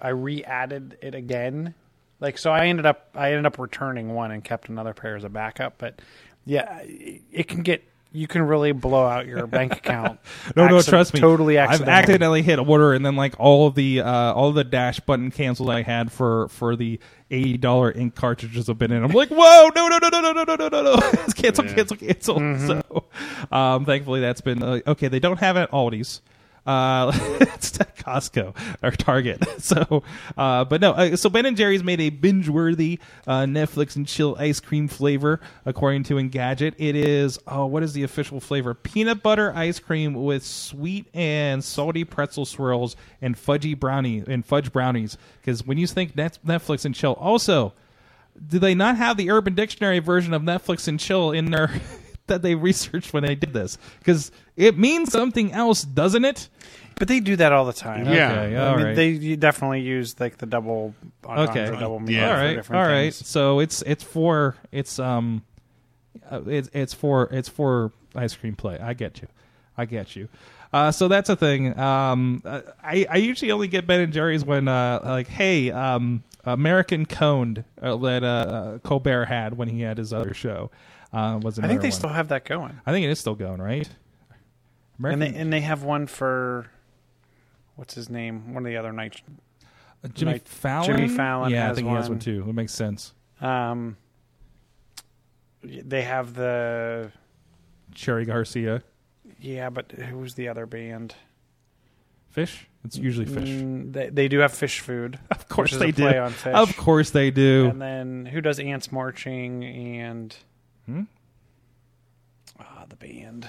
[0.01, 1.75] I re-added it again.
[2.21, 5.25] Like so, I ended up I ended up returning one and kept another pair as
[5.25, 5.75] a backup.
[5.79, 6.01] But
[6.45, 7.83] yeah, it it can get
[8.15, 10.21] you can really blow out your bank account.
[10.55, 11.21] No, no, acci- trust me.
[11.21, 11.93] Totally I've accidentally.
[11.99, 15.31] accidentally hit order, and then like all of the uh, all of the dash button
[15.31, 17.01] cancels I had for for the
[17.31, 19.03] eighty dollar ink cartridges have been in.
[19.03, 20.97] I'm like, whoa, no, no, no, no, no, no, no, no, no, no,
[21.35, 22.37] cancel, cancel, cancel.
[22.39, 22.67] Mm-hmm.
[22.67, 23.05] So,
[23.51, 25.09] um, thankfully that's been uh, okay.
[25.09, 26.23] They don't have it at Aldi's.
[26.67, 29.43] Uh, it's at Costco or Target.
[29.65, 30.03] So,
[30.37, 30.93] uh, but no.
[30.93, 35.41] Uh, so Ben and Jerry's made a binge-worthy uh, Netflix and chill ice cream flavor,
[35.65, 36.75] according to Engadget.
[36.77, 38.75] It is oh, what is the official flavor?
[38.75, 44.71] Peanut butter ice cream with sweet and salty pretzel swirls and fudgy brownie and fudge
[44.71, 45.17] brownies.
[45.41, 47.73] Because when you think Net- Netflix and chill, also
[48.47, 51.71] do they not have the Urban Dictionary version of Netflix and chill in their
[52.27, 53.79] that they researched when they did this?
[53.99, 56.49] Because it means something else, doesn't it?
[56.97, 58.07] but they do that all the time.
[58.07, 58.31] Yeah.
[58.33, 58.95] Okay, I mean, right.
[58.95, 60.95] they definitely use like the double
[61.25, 61.41] Okay.
[61.41, 62.29] entendre, double Yeah.
[62.29, 63.03] all for right, different all right.
[63.15, 63.27] things.
[63.27, 65.43] So it's it's for it's um,
[66.31, 68.79] uh, it's it's for it's for ice cream play.
[68.79, 69.29] I get you,
[69.77, 70.29] I get you.
[70.73, 71.77] Uh, so that's a thing.
[71.79, 76.23] Um, uh, I I usually only get Ben and Jerry's when uh like hey um
[76.45, 80.71] American Coned uh, that uh, Colbert had when he had his other show.
[81.15, 81.93] Uh, was I think they one.
[81.93, 83.89] still have that going, I think it is still going right.
[85.03, 86.67] and they and they have one for
[87.77, 88.53] what's his name?
[88.55, 89.23] One of the other nights.
[90.05, 90.87] Uh, Jimmy Like, Fallon.
[90.97, 92.19] Jimmy Fallon Yeah, I think he has one one.
[92.21, 92.45] too.
[92.49, 93.13] It makes sense.
[93.41, 93.97] Um,
[95.63, 97.11] they have the
[97.95, 98.83] Cherry Garcia,
[99.41, 101.15] yeah, but who's the other band?
[102.37, 102.65] Phish.
[102.85, 103.47] It's usually Phish.
[103.63, 105.19] Mm, they they do have Phish food.
[105.31, 106.07] of course they do.
[106.07, 106.53] on Phish.
[106.55, 107.69] Of course they do.
[107.71, 110.37] And then who does Ants Marching and
[110.87, 111.03] Hmm?
[112.61, 113.49] ah the band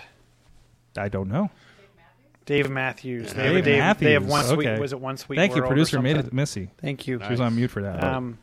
[0.98, 1.50] I don't know.
[2.46, 3.34] Dave Matthews.
[3.34, 4.68] They, Dave have, Dave, they have one sweet.
[4.68, 4.80] okay.
[4.80, 5.36] Was it one sweet?
[5.36, 6.16] Thank you, World or producer something?
[6.16, 6.70] Mid- Missy.
[6.78, 7.20] Thank you.
[7.24, 8.02] She was on mute for that.
[8.04, 8.38] Um,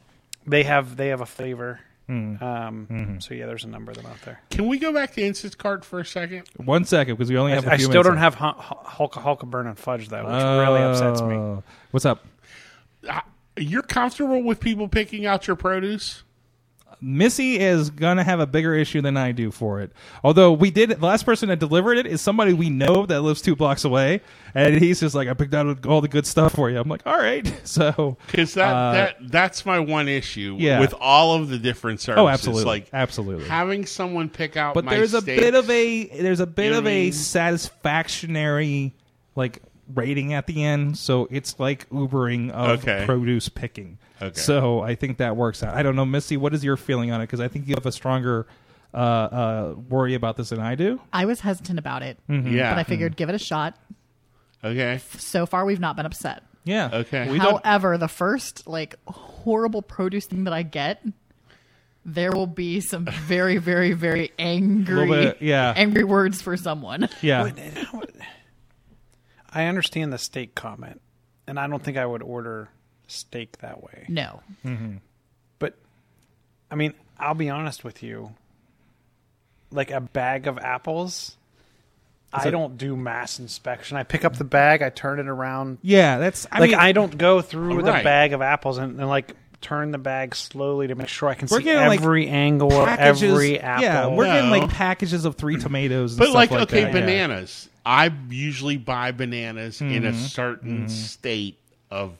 [0.46, 1.80] they have they have a flavor.
[2.08, 2.42] Hmm.
[2.42, 3.18] Um, Mm-hmm.
[3.20, 4.40] So yeah, there's a number of them out there.
[4.50, 6.48] Can we go back to Instant Cart for a second?
[6.56, 8.38] One second, because we only have a I, I few still minutes don't left.
[8.38, 11.34] have Hulk Hulk burn and fudge though, which really upsets me.
[11.36, 11.62] Oh.
[11.92, 12.26] What's up?
[13.56, 16.22] You're comfortable with people picking out your produce?
[17.04, 19.90] Missy is gonna have a bigger issue than I do for it.
[20.22, 23.42] Although we did, the last person that delivered it is somebody we know that lives
[23.42, 24.20] two blocks away,
[24.54, 27.02] and he's just like, "I picked out all the good stuff for you." I'm like,
[27.06, 30.78] "All right." So, Because that, Uh, that that's my one issue Yeah.
[30.80, 32.22] with all of the different services.
[32.22, 33.48] oh, absolutely, Like absolutely.
[33.48, 34.74] having someone pick out.
[34.74, 37.12] but my there's a bit of a there's a bit You know of a mean?
[37.12, 38.92] satisfactionary
[39.36, 39.60] like
[39.92, 43.04] rating at the end so it's like ubering of Okay.
[43.06, 44.38] produce picking Okay.
[44.38, 47.20] so i think that works out i don't know missy what is your feeling on
[47.20, 48.46] it because i think you have a stronger
[48.94, 52.52] uh, uh, worry about this than i do I was hesitant about it, Mm-hmm.
[52.54, 52.72] Yeah.
[52.74, 53.76] but I figured give it a shot.
[54.62, 55.00] okay.
[55.18, 56.42] So far, we've not been upset.
[56.64, 57.30] yeah Okay.
[57.30, 61.02] we don't However, the first like horrible produce thing that I get,
[62.04, 65.72] there will be some very, very, very angry, bit, yeah.
[65.74, 67.08] angry words for someone.
[67.22, 67.50] yeah
[69.54, 71.00] I understand the steak comment,
[71.46, 72.68] and I don't think I would order
[73.06, 74.06] steak that way.
[74.08, 74.96] No, mm-hmm.
[75.58, 75.74] But
[76.70, 78.32] I mean, I'll be honest with you.
[79.70, 81.36] Like a bag of apples,
[82.32, 83.96] I it- don't do mass inspection.
[83.96, 85.78] I pick up the bag, I turn it around.
[85.82, 88.04] yeah that's I like mean, I don't go through the Right.
[88.04, 91.48] bag of apples and, and like turn the bag slowly to make sure I can
[91.50, 93.82] We're see getting, like, every angle of packages every apple.
[93.84, 94.58] yeah we're getting No.
[94.58, 97.00] like packages of three tomatoes and But stuff like, like okay, that, yeah.
[97.00, 97.68] bananas.
[97.84, 100.06] I usually buy bananas in Mm-hmm.
[100.06, 101.58] a certain state
[101.90, 102.16] of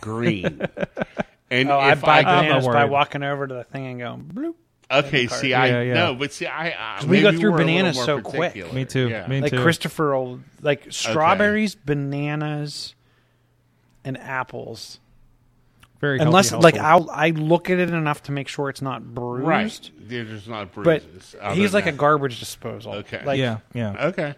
[0.00, 0.60] green.
[1.50, 2.90] and Oh, I if buy I, bananas by worried.
[2.90, 4.54] walking over to the thing and going bloop.
[4.90, 5.94] okay, see, I Yeah, yeah.
[5.94, 8.72] no, but see, I, I we go through we're a little bananas more so quick.
[8.72, 9.08] Me too.
[9.08, 9.26] Yeah.
[9.26, 9.62] Me Like too.
[9.62, 12.94] Christopher, will, like strawberries, bananas,
[14.04, 14.98] and apples.
[16.00, 16.76] very healthy Unless like.
[16.78, 19.46] I'll I look at it enough to make sure it's not bruised.
[19.46, 21.34] right, there's not bruises.
[21.40, 22.94] other he's like a garbage disposal.
[22.96, 23.24] Okay.
[23.24, 24.06] Like, yeah yeah.
[24.08, 24.34] Okay.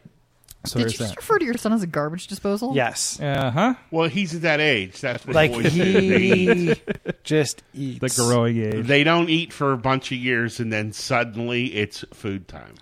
[0.64, 2.74] So did you just that refer to your son as a garbage disposal?
[2.74, 3.18] Yes.
[3.20, 5.00] uh-huh Well, he's at that age.
[5.00, 6.74] That's what Like boys he
[7.24, 10.92] just eats the growing age They don't eat for a bunch of years, and then
[10.92, 12.74] suddenly it's food time.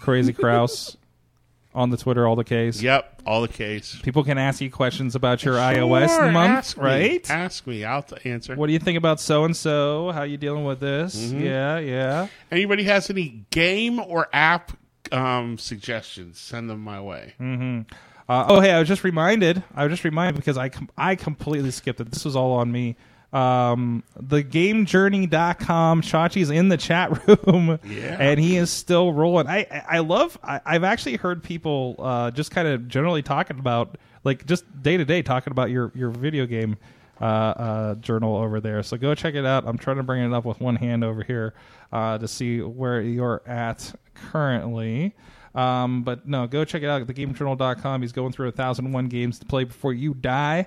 [0.00, 0.96] Crazy Kraus
[1.74, 2.82] on the Twitter, all the case.
[2.82, 3.98] Yep, all the case.
[4.02, 6.84] People can ask you questions about your iOS Sure, month, ask me.
[6.84, 7.30] right?
[7.30, 7.84] Ask me.
[7.84, 8.56] I'll answer.
[8.56, 10.10] What do you think about so and so?
[10.10, 11.16] How you dealing with this?
[11.16, 11.44] Mm-hmm.
[11.44, 12.26] Yeah, yeah.
[12.50, 14.72] Anybody has any game or app
[15.12, 16.38] um, suggestions?
[16.38, 17.34] Send them my way.
[18.28, 19.62] Uh, oh, hey, I was just reminded.
[19.74, 22.10] I was just reminded because I com- I completely skipped it.
[22.10, 22.96] This was all on me.
[23.32, 26.02] Um, the GameJournal.com.
[26.02, 28.16] Chachi's in the chat room, Yeah.
[28.18, 29.46] and he is still rolling.
[29.46, 30.38] I I love.
[30.42, 34.96] I, I've actually heard people uh, just kind of generally talking about like just day
[34.96, 36.76] to day talking about your your video game
[37.20, 38.82] uh, uh, journal over there.
[38.82, 39.64] So go check it out.
[39.66, 41.54] I'm trying to bring it up with one hand over here
[41.92, 45.14] uh, to see where you're at currently.
[45.54, 48.02] Um, but no, go check it out at thegamejournal.com.
[48.02, 50.66] He's going through a thousand and one games to play before you die.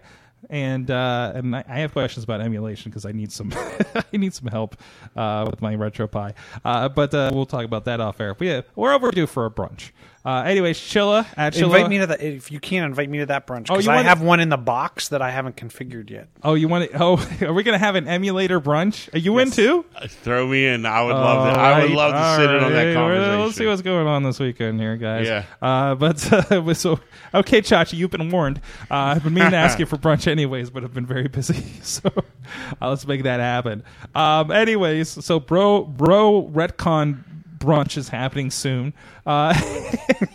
[0.49, 3.53] And uh, and I, have questions about emulation because I need some
[3.95, 4.75] I need some help
[5.15, 6.33] uh, with my RetroPie.
[6.65, 8.35] Uh, but we'll talk about that off air.
[8.35, 9.91] But yeah, we're overdue for a brunch.
[10.25, 11.63] Uh, anyways, Chilla at Chilla.
[11.63, 13.91] Invite me to that if you can't Invite me to that brunch Oh, because you
[13.91, 16.29] I have one in the box that I haven't configured yet.
[16.43, 16.97] Oh, you want to?
[17.01, 19.13] Oh, are we gonna have an emulator brunch?
[19.13, 19.83] Are you in too?
[20.07, 20.85] Throw me in.
[20.85, 21.59] I would love to.
[21.59, 23.39] I would love to sit in on that conversation.
[23.41, 25.27] Let's see what's going on this weekend here, guys.
[25.27, 25.45] Yeah.
[25.61, 26.99] Uh, but uh, so
[27.33, 28.61] okay, Chachi, you've been warned.
[28.89, 31.63] Uh, I've been meaning to ask you for brunch anyways, but I've been very busy.
[31.81, 32.09] So
[32.81, 33.83] uh, let's make that happen.
[34.15, 37.23] Um, anyways, so bro, bro, retcon
[37.63, 38.93] brunch is happening soon.
[39.25, 39.53] Uh,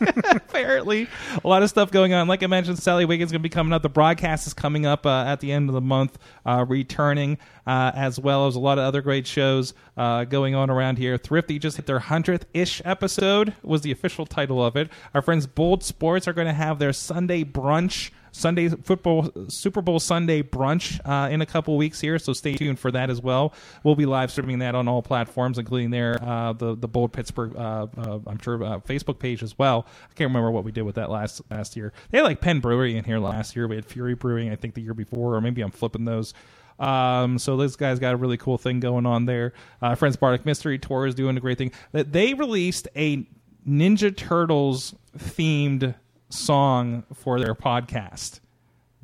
[0.31, 1.07] apparently,
[1.45, 2.27] a lot of stuff going on.
[2.27, 3.83] Like I mentioned, Sally Wiggin's going to be coming up.
[3.83, 7.93] The broadcast is coming up uh, at the end of the month, uh, returning, uh,
[7.95, 11.19] as well as a lot of other great shows uh, going on around here.
[11.19, 14.91] Thrifty just hit their hundredth ish episode was the official title of it.
[15.15, 18.11] Our friends Bold Sports are going to have their Sunday brunch.
[18.39, 22.79] Sunday football Super Bowl Sunday brunch uh, in a couple weeks here, so stay tuned
[22.79, 23.53] for that as well.
[23.83, 27.57] We'll be live streaming that on all platforms, including their uh, the the Bold Pittsburgh,
[27.57, 29.87] uh, uh, I'm sure uh, Facebook page as well.
[30.11, 31.93] I can't remember what we did with that last last year.
[32.11, 33.67] They had like Penn Brewery in here last year.
[33.67, 36.33] We had Fury Brewing, I think, the year before, or maybe I'm flipping those.
[36.79, 39.53] Um, so this guy's got a really cool thing going on there.
[39.83, 41.73] Uh, Friends Bardic Mystery Tour is doing a great thing.
[41.93, 43.27] That they released a
[43.67, 45.95] Ninja Turtles themed
[46.29, 48.41] song for their podcast.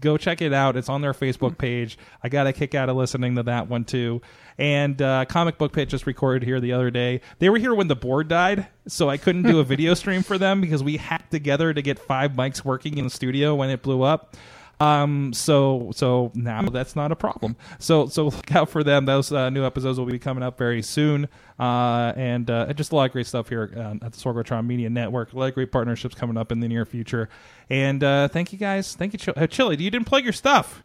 [0.00, 0.76] Go check it out.
[0.76, 1.96] It's on their Facebook page.
[2.22, 4.20] I got a kick out of listening to that one too.
[4.58, 7.20] And uh, Comic Book Pit just recorded here the other day.
[7.38, 10.36] They were here when the board died, so I couldn't do a video stream for
[10.36, 13.82] them because we hacked together to get five mics working in the studio when it
[13.82, 14.36] blew up.
[14.84, 17.56] Um, so so now that's not a problem.
[17.78, 19.06] So so look out for them.
[19.06, 21.28] Those uh, new episodes will be coming up very soon.
[21.58, 24.90] Uh, and uh, just a lot of great stuff here uh, at the Sorgatron Media
[24.90, 25.32] Network.
[25.32, 27.28] A lot of great partnerships coming up in the near future.
[27.70, 28.94] And uh, thank you guys.
[28.94, 29.36] Thank you, Chili.
[29.36, 30.82] Uh, Chili, you didn't plug your stuff.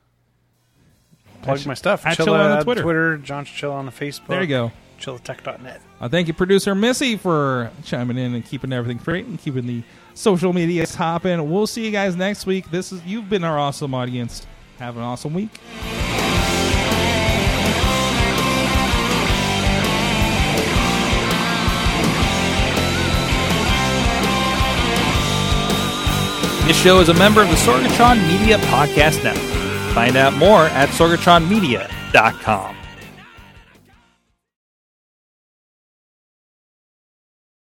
[1.41, 2.05] Plug my stuff.
[2.05, 2.81] at Chilla Chilla on the Twitter.
[2.81, 3.17] Twitter.
[3.17, 4.27] John Chill on the Facebook.
[4.27, 4.71] There you go.
[4.99, 5.81] Chillatech.net.
[6.01, 9.83] Uh, thank you, producer Missy, for chiming in and keeping everything straight and keeping the
[10.19, 11.49] social media is hopping.
[11.49, 12.69] We'll see you guys next week.
[12.69, 14.45] This is you've been our awesome audience.
[14.77, 15.51] Have an awesome week.
[26.67, 29.95] This show is a member of the Sorgatron Media Podcast Network.
[29.95, 32.78] Find out more at sorgatronmedia.com.